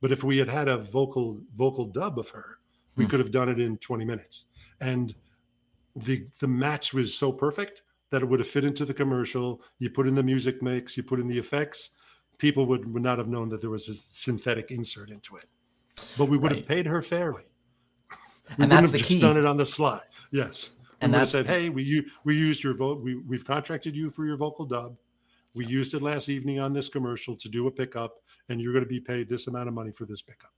But 0.00 0.12
if 0.12 0.22
we 0.24 0.36
had 0.36 0.48
had 0.48 0.68
a 0.68 0.78
vocal 0.78 1.40
vocal 1.54 1.86
dub 1.86 2.18
of 2.18 2.28
her, 2.30 2.58
we 2.96 3.04
hmm. 3.04 3.10
could 3.10 3.20
have 3.20 3.30
done 3.30 3.48
it 3.48 3.60
in 3.60 3.78
20 3.78 4.04
minutes. 4.04 4.46
And 4.80 5.14
the 5.96 6.26
the 6.40 6.48
match 6.48 6.92
was 6.92 7.14
so 7.14 7.32
perfect 7.32 7.82
that 8.10 8.22
it 8.22 8.28
would 8.28 8.40
have 8.40 8.48
fit 8.48 8.64
into 8.64 8.84
the 8.84 8.92
commercial. 8.92 9.62
You 9.78 9.88
put 9.88 10.06
in 10.06 10.14
the 10.14 10.22
music 10.22 10.62
mix, 10.62 10.96
you 10.96 11.02
put 11.02 11.20
in 11.20 11.28
the 11.28 11.38
effects, 11.38 11.90
people 12.36 12.66
would, 12.66 12.92
would 12.92 13.02
not 13.02 13.18
have 13.18 13.28
known 13.28 13.48
that 13.48 13.60
there 13.60 13.70
was 13.70 13.88
a 13.88 13.94
synthetic 13.94 14.70
insert 14.70 15.10
into 15.10 15.36
it. 15.36 15.46
But 16.16 16.26
we 16.26 16.36
would 16.36 16.52
right. 16.52 16.58
have 16.58 16.68
paid 16.68 16.86
her 16.86 17.02
fairly. 17.02 17.44
We 18.58 18.64
and 18.64 18.72
that's 18.72 18.92
the 18.92 18.98
key. 18.98 19.20
Done 19.20 19.36
it 19.36 19.44
on 19.44 19.56
the 19.56 19.66
slide. 19.66 20.02
Yes. 20.30 20.70
We 20.78 20.86
and 21.02 21.12
would 21.12 21.18
have 21.20 21.28
said, 21.28 21.46
"Hey, 21.46 21.68
we 21.68 22.06
we 22.24 22.36
used 22.36 22.62
your 22.62 22.74
vote. 22.74 23.02
We 23.02 23.16
we've 23.16 23.44
contracted 23.44 23.96
you 23.96 24.10
for 24.10 24.26
your 24.26 24.36
vocal 24.36 24.64
dub. 24.64 24.96
We 25.54 25.66
used 25.66 25.94
it 25.94 26.02
last 26.02 26.28
evening 26.28 26.60
on 26.60 26.72
this 26.72 26.88
commercial 26.88 27.36
to 27.36 27.48
do 27.48 27.66
a 27.66 27.70
pickup, 27.70 28.16
and 28.48 28.60
you're 28.60 28.72
going 28.72 28.84
to 28.84 28.88
be 28.88 29.00
paid 29.00 29.28
this 29.28 29.46
amount 29.46 29.68
of 29.68 29.74
money 29.74 29.92
for 29.92 30.04
this 30.04 30.22
pickup." 30.22 30.52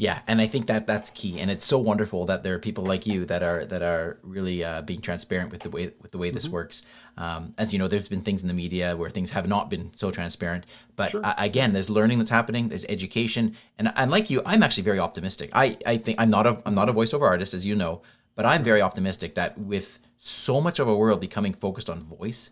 Yeah, 0.00 0.20
and 0.26 0.40
I 0.40 0.46
think 0.46 0.66
that 0.68 0.86
that's 0.86 1.10
key, 1.10 1.40
and 1.40 1.50
it's 1.50 1.66
so 1.66 1.76
wonderful 1.76 2.24
that 2.24 2.42
there 2.42 2.54
are 2.54 2.58
people 2.58 2.86
like 2.86 3.06
you 3.06 3.26
that 3.26 3.42
are 3.42 3.66
that 3.66 3.82
are 3.82 4.18
really 4.22 4.64
uh, 4.64 4.80
being 4.80 5.02
transparent 5.02 5.50
with 5.50 5.60
the 5.60 5.68
way 5.68 5.92
with 6.00 6.10
the 6.10 6.16
way 6.16 6.30
this 6.30 6.44
mm-hmm. 6.44 6.54
works. 6.54 6.82
Um, 7.18 7.54
as 7.58 7.74
you 7.74 7.78
know, 7.78 7.86
there's 7.86 8.08
been 8.08 8.22
things 8.22 8.40
in 8.40 8.48
the 8.48 8.54
media 8.54 8.96
where 8.96 9.10
things 9.10 9.28
have 9.30 9.46
not 9.46 9.68
been 9.68 9.90
so 9.94 10.10
transparent, 10.10 10.64
but 10.96 11.10
sure. 11.10 11.20
uh, 11.22 11.34
again, 11.36 11.74
there's 11.74 11.90
learning 11.90 12.16
that's 12.16 12.30
happening, 12.30 12.70
there's 12.70 12.86
education, 12.86 13.56
and 13.78 13.92
and 13.94 14.10
like 14.10 14.30
you, 14.30 14.40
I'm 14.46 14.62
actually 14.62 14.84
very 14.84 14.98
optimistic. 14.98 15.50
I 15.52 15.76
I 15.84 15.98
think 15.98 16.18
I'm 16.18 16.30
not 16.30 16.46
a 16.46 16.62
I'm 16.64 16.74
not 16.74 16.88
a 16.88 16.94
voiceover 16.94 17.26
artist, 17.28 17.52
as 17.52 17.66
you 17.66 17.74
know, 17.74 18.00
but 18.36 18.46
I'm 18.46 18.64
very 18.64 18.80
optimistic 18.80 19.34
that 19.34 19.58
with 19.58 19.98
so 20.16 20.62
much 20.62 20.78
of 20.78 20.88
a 20.88 20.96
world 20.96 21.20
becoming 21.20 21.52
focused 21.52 21.90
on 21.90 22.04
voice, 22.04 22.48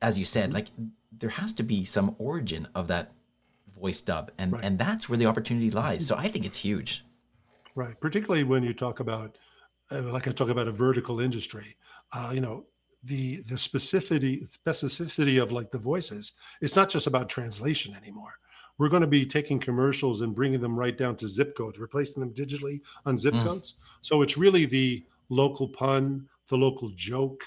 as 0.00 0.18
you 0.18 0.24
said, 0.24 0.46
mm-hmm. 0.46 0.54
like 0.54 0.66
there 1.16 1.30
has 1.30 1.52
to 1.52 1.62
be 1.62 1.84
some 1.84 2.16
origin 2.18 2.66
of 2.74 2.88
that 2.88 3.12
voice 3.82 4.00
dub, 4.00 4.30
and 4.38 4.52
right. 4.52 4.64
and 4.64 4.78
that's 4.78 5.08
where 5.08 5.18
the 5.18 5.26
opportunity 5.26 5.70
lies. 5.70 6.06
So 6.06 6.14
I 6.16 6.28
think 6.28 6.46
it's 6.46 6.58
huge. 6.58 7.04
Right, 7.74 7.98
particularly 8.00 8.44
when 8.44 8.62
you 8.62 8.74
talk 8.74 9.00
about, 9.00 9.38
uh, 9.90 10.02
like 10.02 10.28
I 10.28 10.32
talk 10.32 10.50
about 10.50 10.68
a 10.68 10.72
vertical 10.72 11.20
industry. 11.20 11.76
Uh, 12.12 12.30
you 12.34 12.40
know, 12.40 12.64
the 13.02 13.40
the 13.48 13.56
specificity 13.56 14.34
specificity 14.66 15.42
of 15.42 15.52
like 15.52 15.70
the 15.70 15.78
voices. 15.78 16.32
It's 16.60 16.76
not 16.76 16.88
just 16.88 17.06
about 17.06 17.28
translation 17.28 17.94
anymore. 17.94 18.34
We're 18.78 18.88
going 18.88 19.02
to 19.02 19.18
be 19.18 19.26
taking 19.26 19.58
commercials 19.58 20.22
and 20.22 20.34
bringing 20.34 20.60
them 20.60 20.78
right 20.78 20.96
down 20.96 21.16
to 21.16 21.28
zip 21.28 21.56
codes, 21.56 21.78
replacing 21.78 22.20
them 22.20 22.32
digitally 22.32 22.80
on 23.04 23.18
zip 23.18 23.34
mm. 23.34 23.44
codes. 23.44 23.74
So 24.00 24.22
it's 24.22 24.38
really 24.38 24.64
the 24.64 25.04
local 25.28 25.68
pun, 25.68 26.26
the 26.48 26.56
local 26.56 26.90
joke 26.94 27.42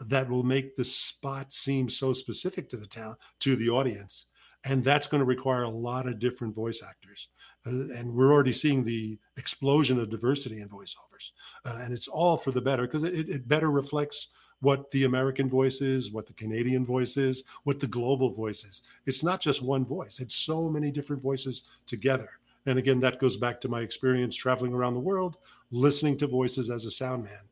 that 0.00 0.28
will 0.28 0.42
make 0.42 0.76
the 0.76 0.84
spot 0.84 1.52
seem 1.52 1.88
so 1.88 2.12
specific 2.12 2.68
to 2.68 2.76
the 2.76 2.86
town 2.86 3.16
to 3.40 3.56
the 3.56 3.70
audience 3.70 4.26
and 4.64 4.82
that's 4.82 5.06
going 5.06 5.20
to 5.20 5.26
require 5.26 5.64
a 5.64 5.68
lot 5.68 6.06
of 6.06 6.18
different 6.18 6.54
voice 6.54 6.82
actors. 6.86 7.28
Uh, 7.66 7.92
and 7.94 8.12
we're 8.12 8.32
already 8.32 8.52
seeing 8.52 8.84
the 8.84 9.18
explosion 9.36 9.98
of 9.98 10.10
diversity 10.10 10.60
in 10.60 10.68
voiceovers. 10.68 11.32
Uh, 11.64 11.78
and 11.82 11.92
it's 11.92 12.08
all 12.08 12.36
for 12.36 12.50
the 12.50 12.60
better 12.60 12.82
because 12.82 13.04
it, 13.04 13.28
it, 13.28 13.48
better 13.48 13.70
reflects 13.70 14.28
what 14.60 14.88
the 14.90 15.04
american 15.04 15.48
voice 15.48 15.82
is 15.82 16.12
what 16.12 16.26
the 16.26 16.32
canadian 16.32 16.86
voice 16.86 17.16
is 17.16 17.42
what 17.64 17.80
the 17.80 17.86
global 17.86 18.30
voice 18.30 18.64
is. 18.64 18.82
It's 19.04 19.22
not 19.22 19.40
just 19.40 19.62
one 19.62 19.84
voice 19.84 20.20
it's 20.20 20.36
so 20.36 20.68
many 20.70 20.90
different 20.90 21.20
voices 21.20 21.64
together. 21.86 22.30
And 22.64 22.78
again 22.78 23.00
that 23.00 23.18
goes 23.18 23.36
back 23.36 23.60
to 23.62 23.68
my 23.68 23.80
experience 23.80 24.34
traveling 24.34 24.72
around 24.72 24.94
the 24.94 25.00
world 25.00 25.36
listening 25.70 26.16
to 26.18 26.26
voices 26.26 26.70
as 26.70 26.86
a 26.86 26.90
sound 26.90 27.24
man. 27.24 27.42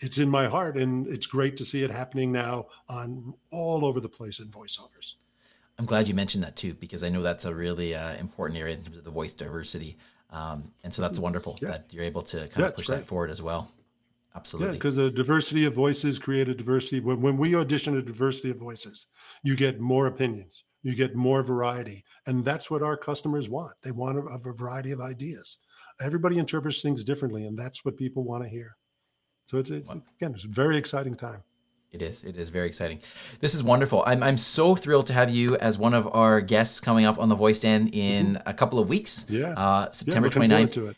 It's 0.00 0.18
in 0.18 0.28
my 0.28 0.48
heart 0.48 0.76
and 0.76 1.06
it's 1.06 1.26
great 1.26 1.56
to 1.58 1.64
see 1.64 1.84
it 1.84 1.90
happening 1.90 2.32
now 2.32 2.66
on 2.88 3.34
all 3.50 3.84
over 3.84 4.00
the 4.00 4.08
place 4.08 4.40
in 4.40 4.48
voiceovers 4.48 5.14
I'm 5.78 5.86
glad 5.86 6.06
you 6.06 6.14
mentioned 6.14 6.44
that 6.44 6.56
too, 6.56 6.74
because 6.74 7.02
I 7.02 7.08
know 7.08 7.22
that's 7.22 7.44
a 7.44 7.54
really 7.54 7.94
uh, 7.94 8.14
important 8.16 8.58
area 8.58 8.74
in 8.76 8.82
terms 8.82 8.96
of 8.96 9.04
the 9.04 9.10
voice 9.10 9.32
diversity. 9.32 9.96
Um, 10.30 10.72
and 10.82 10.92
so 10.92 11.02
that's 11.02 11.18
wonderful 11.18 11.58
yeah. 11.60 11.68
that 11.70 11.86
you're 11.92 12.04
able 12.04 12.22
to 12.22 12.38
kind 12.48 12.58
yeah, 12.58 12.66
of 12.66 12.76
push 12.76 12.88
that 12.88 13.06
forward 13.06 13.30
as 13.30 13.42
well. 13.42 13.70
Absolutely. 14.36 14.68
Yeah, 14.68 14.72
because 14.74 14.96
the 14.96 15.10
diversity 15.10 15.64
of 15.64 15.74
voices 15.74 16.18
create 16.18 16.48
a 16.48 16.54
diversity. 16.54 17.00
When, 17.00 17.20
when 17.20 17.36
we 17.36 17.54
audition 17.54 17.96
a 17.96 18.02
diversity 18.02 18.50
of 18.50 18.58
voices, 18.58 19.06
you 19.44 19.56
get 19.56 19.78
more 19.78 20.06
opinions, 20.06 20.64
you 20.82 20.94
get 20.94 21.14
more 21.14 21.42
variety. 21.42 22.04
And 22.26 22.44
that's 22.44 22.68
what 22.68 22.82
our 22.82 22.96
customers 22.96 23.48
want. 23.48 23.74
They 23.82 23.92
want 23.92 24.18
a, 24.18 24.22
a 24.22 24.52
variety 24.52 24.90
of 24.90 25.00
ideas. 25.00 25.58
Everybody 26.00 26.38
interprets 26.38 26.82
things 26.82 27.04
differently, 27.04 27.46
and 27.46 27.56
that's 27.56 27.84
what 27.84 27.96
people 27.96 28.24
want 28.24 28.42
to 28.42 28.48
hear. 28.48 28.76
So 29.46 29.58
it's, 29.58 29.70
it's 29.70 29.88
again, 29.88 30.34
it's 30.34 30.44
a 30.44 30.48
very 30.48 30.76
exciting 30.76 31.16
time. 31.16 31.44
It 31.94 32.02
is. 32.02 32.24
It 32.24 32.36
is 32.36 32.48
very 32.48 32.66
exciting. 32.66 32.98
This 33.38 33.54
is 33.54 33.62
wonderful. 33.62 34.02
I'm, 34.04 34.20
I'm 34.24 34.36
so 34.36 34.74
thrilled 34.74 35.06
to 35.06 35.12
have 35.12 35.30
you 35.30 35.56
as 35.58 35.78
one 35.78 35.94
of 35.94 36.12
our 36.12 36.40
guests 36.40 36.80
coming 36.80 37.04
up 37.04 37.20
on 37.20 37.28
the 37.28 37.36
Voice 37.36 37.60
Den 37.60 37.86
in 37.88 38.34
mm-hmm. 38.34 38.48
a 38.48 38.52
couple 38.52 38.80
of 38.80 38.88
weeks. 38.88 39.26
Yeah. 39.28 39.50
Uh, 39.50 39.92
September 39.92 40.26
yeah, 40.26 40.34
29th. 40.34 40.96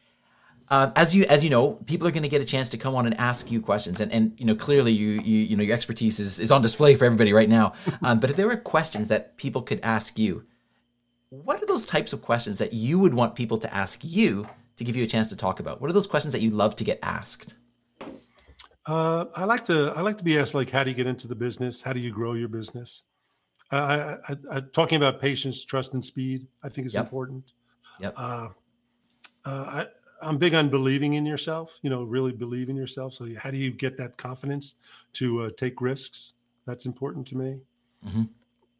Uh, 0.68 0.90
as 0.96 1.14
you 1.14 1.24
as 1.26 1.44
you 1.44 1.50
know, 1.50 1.74
people 1.86 2.08
are 2.08 2.10
going 2.10 2.22
to 2.22 2.30
get 2.30 2.40
a 2.40 2.46
chance 2.46 2.70
to 2.70 2.78
come 2.78 2.94
on 2.96 3.06
and 3.06 3.14
ask 3.20 3.52
you 3.52 3.60
questions, 3.60 4.00
and 4.00 4.10
and 4.10 4.32
you 4.36 4.44
know 4.44 4.56
clearly 4.56 4.90
you 4.90 5.20
you, 5.20 5.38
you 5.38 5.56
know 5.56 5.62
your 5.62 5.76
expertise 5.76 6.18
is, 6.18 6.40
is 6.40 6.50
on 6.50 6.60
display 6.60 6.96
for 6.96 7.04
everybody 7.04 7.32
right 7.32 7.48
now. 7.48 7.72
Um, 8.02 8.20
but 8.20 8.30
if 8.30 8.36
there 8.36 8.46
were 8.46 8.56
questions 8.56 9.08
that 9.08 9.36
people 9.36 9.62
could 9.62 9.80
ask 9.82 10.18
you, 10.18 10.44
what 11.30 11.62
are 11.62 11.66
those 11.66 11.86
types 11.86 12.12
of 12.12 12.22
questions 12.22 12.58
that 12.58 12.72
you 12.72 12.98
would 12.98 13.14
want 13.14 13.34
people 13.34 13.58
to 13.58 13.72
ask 13.74 14.00
you 14.02 14.46
to 14.76 14.84
give 14.84 14.96
you 14.96 15.04
a 15.04 15.06
chance 15.06 15.28
to 15.28 15.36
talk 15.36 15.60
about? 15.60 15.80
What 15.80 15.88
are 15.88 15.92
those 15.92 16.06
questions 16.06 16.32
that 16.32 16.42
you 16.42 16.50
love 16.50 16.76
to 16.76 16.84
get 16.84 16.98
asked? 17.02 17.54
Uh, 18.86 19.24
I 19.34 19.44
like 19.44 19.64
to 19.64 19.92
I 19.96 20.00
like 20.00 20.16
to 20.18 20.24
be 20.24 20.38
asked 20.38 20.54
like, 20.54 20.70
how 20.70 20.84
do 20.84 20.90
you 20.90 20.96
get 20.96 21.06
into 21.06 21.26
the 21.26 21.34
business? 21.34 21.82
How 21.82 21.92
do 21.92 22.00
you 22.00 22.10
grow 22.10 22.34
your 22.34 22.48
business? 22.48 23.02
I, 23.72 24.16
I, 24.28 24.36
I, 24.52 24.60
talking 24.72 24.96
about 24.96 25.20
patience, 25.20 25.64
trust, 25.64 25.94
and 25.94 26.04
speed. 26.04 26.46
I 26.62 26.68
think 26.68 26.86
is 26.86 26.94
yep. 26.94 27.04
important. 27.04 27.52
Yep. 28.00 28.14
Uh, 28.16 28.48
uh, 29.44 29.48
I, 29.48 29.86
I'm 30.22 30.38
big 30.38 30.54
on 30.54 30.68
believing 30.68 31.14
in 31.14 31.26
yourself. 31.26 31.78
You 31.82 31.90
know, 31.90 32.04
really 32.04 32.32
believe 32.32 32.68
in 32.68 32.76
yourself. 32.76 33.14
So, 33.14 33.28
how 33.36 33.50
do 33.50 33.58
you 33.58 33.72
get 33.72 33.96
that 33.98 34.16
confidence 34.16 34.76
to 35.14 35.42
uh, 35.42 35.50
take 35.56 35.80
risks? 35.80 36.34
That's 36.64 36.86
important 36.86 37.26
to 37.28 37.36
me. 37.36 37.58
Mm-hmm. 38.06 38.24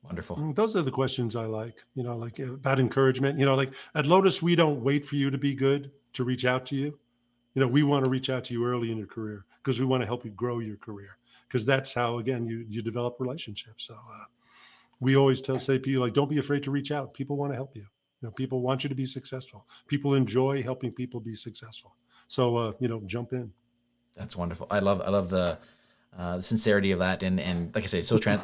Wonderful. 0.03 0.37
Mm, 0.37 0.55
those 0.55 0.77
are 0.77 0.83
the 0.83 0.91
questions 0.91 1.35
I 1.35 1.47
like. 1.47 1.83
You 1.97 2.05
know, 2.05 2.17
like 2.17 2.39
uh, 2.39 2.55
about 2.55 2.79
encouragement. 2.79 3.39
You 3.39 3.45
know, 3.45 3.57
like 3.57 3.73
at 3.97 4.05
Lotas, 4.05 4.41
we 4.41 4.55
don't 4.55 4.83
wait 4.83 5.05
for 5.05 5.17
you 5.17 5.31
to 5.31 5.39
be 5.39 5.55
good 5.55 5.91
to 6.13 6.25
reach 6.25 6.45
out 6.45 6.65
to 6.67 6.77
you. 6.77 6.97
You 7.57 7.63
know, 7.63 7.69
we 7.69 7.83
want 7.83 8.05
to 8.05 8.11
reach 8.11 8.29
out 8.29 8.45
to 8.45 8.53
you 8.53 8.67
early 8.67 8.93
in 8.93 8.99
your 8.99 9.07
career 9.07 9.47
because 9.63 9.81
we 9.81 9.87
want 9.87 10.03
to 10.03 10.07
help 10.07 10.27
you 10.27 10.31
grow 10.33 10.59
your 10.59 10.77
career 10.77 11.17
because 11.49 11.65
that's 11.65 11.95
how 11.95 12.19
again 12.19 12.47
you 12.47 12.67
you 12.69 12.83
develop 12.83 13.17
relationships. 13.19 13.87
So 13.87 13.95
uh, 13.95 14.25
we 15.01 15.17
always 15.17 15.41
tell 15.41 15.59
say 15.59 15.79
people 15.79 16.03
like 16.03 16.13
don't 16.13 16.29
be 16.29 16.37
afraid 16.37 16.63
to 16.65 16.71
reach 16.71 16.93
out. 16.93 17.15
People 17.15 17.39
want 17.39 17.53
to 17.53 17.57
help 17.57 17.75
you. 17.75 17.87
You 18.21 18.29
know, 18.29 18.31
people 18.31 18.61
want 18.61 18.85
you 18.85 18.91
to 18.91 18.95
be 18.95 19.07
successful. 19.07 19.67
People 19.89 20.13
enjoy 20.13 20.63
helping 20.63 20.93
people 20.93 21.19
be 21.19 21.33
successful. 21.33 21.97
So 22.29 22.57
uh, 22.57 22.73
you 22.79 22.89
know, 22.89 23.01
jump 23.07 23.33
in. 23.33 23.51
That's 24.15 24.37
wonderful. 24.37 24.67
I 24.71 24.81
love 24.81 25.01
I 25.01 25.09
love 25.09 25.31
the 25.31 25.57
uh, 26.19 26.37
the 26.37 26.43
sincerity 26.43 26.93
of 26.93 26.99
that 26.99 27.23
and 27.23 27.41
and 27.41 27.75
like 27.75 27.85
I 27.85 27.87
say, 27.87 28.03
so 28.03 28.19
trans 28.19 28.43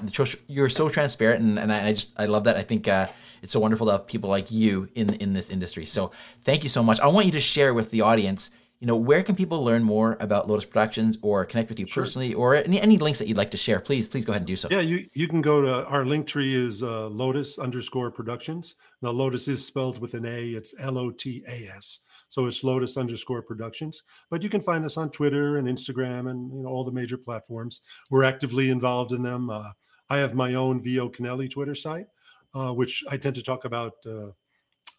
you're 0.48 0.70
so 0.70 0.88
transparent 0.88 1.44
and, 1.44 1.58
and 1.58 1.70
I, 1.70 1.92
just 1.92 2.18
I 2.18 2.24
love 2.24 2.44
that. 2.44 2.56
I 2.56 2.62
think 2.62 2.88
uh, 2.88 3.08
it's 3.42 3.52
so 3.52 3.60
wonderful 3.60 3.88
to 3.88 3.92
have 3.92 4.06
people 4.06 4.30
like 4.30 4.50
you 4.50 4.88
in 4.94 5.12
in 5.16 5.34
this 5.34 5.50
industry. 5.50 5.84
So 5.84 6.12
thank 6.44 6.64
you 6.64 6.70
so 6.70 6.82
much. 6.82 6.98
I 7.00 7.08
want 7.08 7.26
you 7.26 7.32
to 7.32 7.40
share 7.40 7.74
with 7.74 7.90
the 7.90 8.00
audience 8.00 8.50
you 8.82 8.88
know, 8.88 8.96
where 8.96 9.22
can 9.22 9.36
people 9.36 9.62
learn 9.62 9.84
more 9.84 10.16
about 10.18 10.48
Lotas 10.48 10.68
Productions 10.68 11.16
or 11.22 11.44
connect 11.44 11.68
with 11.68 11.78
you 11.78 11.86
sure. 11.86 12.02
personally 12.02 12.34
or 12.34 12.56
any, 12.56 12.80
any 12.80 12.98
links 12.98 13.20
that 13.20 13.28
you'd 13.28 13.36
like 13.36 13.52
to 13.52 13.56
share? 13.56 13.78
Please, 13.78 14.08
please 14.08 14.24
go 14.24 14.32
ahead 14.32 14.40
and 14.40 14.46
do 14.48 14.56
so. 14.56 14.66
Yeah, 14.72 14.80
you, 14.80 15.06
you 15.14 15.28
can 15.28 15.40
go 15.40 15.60
to 15.60 15.86
our 15.86 16.04
link 16.04 16.26
tree 16.26 16.52
is 16.52 16.82
uh, 16.82 17.08
Lotas 17.08 17.60
underscore 17.60 18.10
productions. 18.10 18.74
Now, 19.00 19.10
Lotas 19.10 19.46
is 19.46 19.64
spelled 19.64 20.00
with 20.00 20.14
an 20.14 20.26
A, 20.26 20.48
it's 20.48 20.74
L 20.80 20.98
O 20.98 21.12
T 21.12 21.44
A 21.46 21.68
S. 21.76 22.00
So 22.28 22.46
it's 22.46 22.62
Lotas 22.62 22.98
underscore 22.98 23.40
productions. 23.40 24.02
But 24.30 24.42
you 24.42 24.48
can 24.48 24.60
find 24.60 24.84
us 24.84 24.96
on 24.96 25.10
Twitter 25.10 25.58
and 25.58 25.68
Instagram 25.68 26.28
and 26.28 26.52
you 26.52 26.64
know 26.64 26.68
all 26.68 26.82
the 26.82 26.90
major 26.90 27.16
platforms. 27.16 27.82
We're 28.10 28.24
actively 28.24 28.70
involved 28.70 29.12
in 29.12 29.22
them. 29.22 29.48
Uh, 29.48 29.70
I 30.10 30.18
have 30.18 30.34
my 30.34 30.54
own 30.54 30.82
VO 30.82 31.08
Kennelly 31.08 31.48
Twitter 31.48 31.76
site, 31.76 32.06
uh, 32.52 32.72
which 32.72 33.04
I 33.08 33.16
tend 33.16 33.36
to 33.36 33.44
talk 33.44 33.64
about 33.64 33.92
uh, 34.04 34.30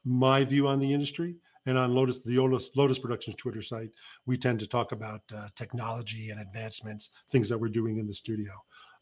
my 0.05 0.45
view 0.45 0.69
on 0.69 0.79
the 0.79 0.93
industry. 0.93 1.35
And 1.65 1.77
on 1.77 1.91
Lotas, 1.91 2.23
the 2.23 2.35
Lotas, 2.35 2.65
Lotas 2.75 3.01
Productions 3.01 3.35
Twitter 3.35 3.61
site, 3.61 3.89
we 4.25 4.37
tend 4.37 4.59
to 4.59 4.67
talk 4.67 4.91
about 4.91 5.21
uh, 5.35 5.47
technology 5.55 6.29
and 6.29 6.41
advancements, 6.41 7.09
things 7.29 7.47
that 7.49 7.57
we're 7.57 7.69
doing 7.69 7.97
in 7.97 8.07
the 8.07 8.13
studio. 8.13 8.51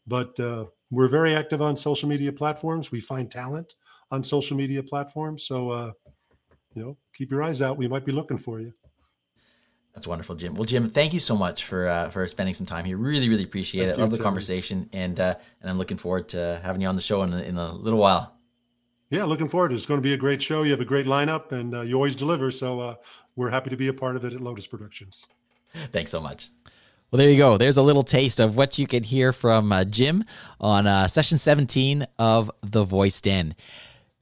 But 0.06 0.38
uh, 0.38 0.66
we're 0.90 1.08
very 1.08 1.34
active 1.34 1.62
on 1.62 1.76
social 1.76 2.08
media 2.08 2.32
platforms. 2.32 2.90
We 2.90 3.00
find 3.00 3.30
talent 3.30 3.74
on 4.10 4.22
social 4.22 4.56
media 4.56 4.82
platforms. 4.82 5.44
So, 5.44 5.70
uh, 5.70 5.92
you 6.74 6.82
know, 6.82 6.96
keep 7.14 7.30
your 7.30 7.42
eyes 7.42 7.62
out. 7.62 7.76
We 7.76 7.88
might 7.88 8.04
be 8.04 8.12
looking 8.12 8.38
for 8.38 8.60
you. 8.60 8.72
That's 9.94 10.06
wonderful, 10.06 10.36
Jim. 10.36 10.54
Well, 10.54 10.64
Jim, 10.64 10.88
thank 10.88 11.12
you 11.12 11.20
so 11.20 11.36
much 11.36 11.64
for 11.64 11.86
uh, 11.86 12.08
for 12.08 12.26
spending 12.26 12.54
some 12.54 12.64
time 12.64 12.86
here. 12.86 12.96
Really, 12.96 13.28
really 13.28 13.44
appreciate 13.44 13.84
thank 13.84 13.94
it. 13.94 13.98
You, 13.98 14.04
Love 14.04 14.10
the 14.10 14.22
conversation, 14.22 14.88
and 14.92 15.20
uh, 15.20 15.34
and 15.60 15.70
I'm 15.70 15.76
looking 15.76 15.98
forward 15.98 16.30
to 16.30 16.60
having 16.64 16.80
you 16.80 16.88
on 16.88 16.94
the 16.94 17.02
show 17.02 17.22
in 17.22 17.32
in 17.34 17.58
a 17.58 17.72
little 17.72 17.98
while. 17.98 18.34
Yeah, 19.12 19.24
looking 19.24 19.46
forward. 19.46 19.74
It's 19.74 19.84
going 19.84 19.98
to 19.98 20.02
be 20.02 20.14
a 20.14 20.16
great 20.16 20.40
show. 20.40 20.62
You 20.62 20.70
have 20.70 20.80
a 20.80 20.86
great 20.86 21.04
lineup, 21.04 21.52
and 21.52 21.74
uh, 21.74 21.82
you 21.82 21.96
always 21.96 22.16
deliver. 22.16 22.50
So 22.50 22.80
uh, 22.80 22.94
we're 23.36 23.50
happy 23.50 23.68
to 23.68 23.76
be 23.76 23.88
a 23.88 23.92
part 23.92 24.16
of 24.16 24.24
it 24.24 24.32
at 24.32 24.40
Lotas 24.40 24.68
Productions. 24.68 25.26
Thanks 25.92 26.10
so 26.10 26.18
much. 26.18 26.48
Well, 27.10 27.18
there 27.18 27.28
you 27.28 27.36
go. 27.36 27.58
There's 27.58 27.76
a 27.76 27.82
little 27.82 28.04
taste 28.04 28.40
of 28.40 28.56
what 28.56 28.78
you 28.78 28.86
can 28.86 29.02
hear 29.02 29.34
from 29.34 29.70
uh, 29.70 29.84
Jim 29.84 30.24
on 30.58 30.86
uh, 30.86 31.08
session 31.08 31.36
17 31.36 32.06
of 32.18 32.50
The 32.62 32.84
Voice 32.84 33.20
Den. 33.20 33.54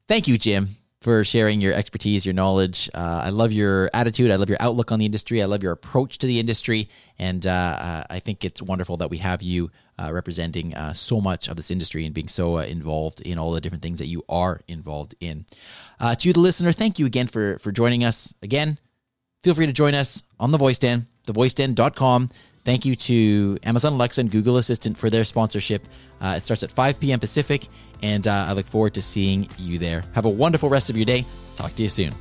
Thank 0.09 0.27
you, 0.27 0.37
Jim, 0.37 0.71
for 1.01 1.25
sharing 1.25 1.63
your 1.63 1.73
expertise, 1.73 2.27
your 2.27 2.35
knowledge. 2.35 2.91
Uh, 2.95 3.23
I 3.25 3.31
love 3.31 3.53
your 3.53 3.91
attitude. 3.95 4.31
I 4.31 4.37
love 4.37 4.51
your 4.51 4.59
outlook 4.61 4.93
on 4.93 4.99
the 4.99 5.07
industry. 5.07 5.43
I 5.43 5.47
love 5.47 5.63
your 5.63 5.73
approach 5.73 6.19
to 6.19 6.27
the 6.27 6.39
industry. 6.39 6.91
And 7.19 7.47
uh, 7.47 8.05
I 8.11 8.19
think 8.19 8.45
it's 8.45 8.61
wonderful 8.61 8.99
that 8.99 9.09
we 9.09 9.17
have 9.19 9.41
you 9.41 9.71
uh, 9.99 10.13
representing 10.13 10.75
uh, 10.75 10.93
so 10.93 11.21
much 11.21 11.49
of 11.49 11.57
this 11.57 11.71
industry 11.71 12.05
and 12.05 12.15
being 12.15 12.29
so 12.29 12.59
uh, 12.59 12.63
involved 12.63 13.23
in 13.23 13.39
all 13.39 13.53
the 13.53 13.61
different 13.61 13.83
things 13.83 13.99
that 13.99 14.09
you 14.09 14.25
are 14.29 14.61
involved 14.69 15.15
in. 15.21 15.47
Uh, 15.99 16.15
to 16.15 16.33
the 16.33 16.41
listener, 16.41 16.73
thank 16.73 16.99
you 16.99 17.07
again 17.07 17.27
for 17.27 17.59
for 17.59 17.73
joining 17.73 18.05
us. 18.05 18.35
Again, 18.43 18.79
feel 19.43 19.55
free 19.55 19.67
to 19.67 19.73
join 19.73 19.95
us 19.95 20.23
on 20.39 20.51
the 20.51 20.59
Voice 20.59 20.79
Den, 20.79 21.07
thevoiceden.com. 21.27 22.31
Thank 22.65 22.85
you 22.85 22.95
to 22.95 23.59
Amazon 23.63 23.95
Alexa 23.95 24.21
and 24.21 24.31
Google 24.31 24.59
Assistant 24.59 24.97
for 24.97 25.09
their 25.11 25.25
sponsorship. 25.25 25.87
Uh, 26.21 26.35
it 26.37 26.43
starts 26.43 26.63
at 26.63 26.71
5 26.71 27.01
p.m. 27.01 27.19
Pacific, 27.19 27.69
and 28.03 28.27
uh, 28.29 28.47
I 28.49 28.53
look 28.53 28.67
forward 28.67 28.95
to 28.95 29.03
seeing 29.03 29.49
you 29.59 29.79
there. 29.79 30.05
Have 30.15 30.27
a 30.27 30.31
wonderful 30.31 30.69
rest 30.69 30.91
of 30.91 30.97
your 30.97 31.07
day. 31.07 31.25
Talk 31.57 31.75
to 31.77 31.83
you 31.83 31.89
soon. 31.89 32.15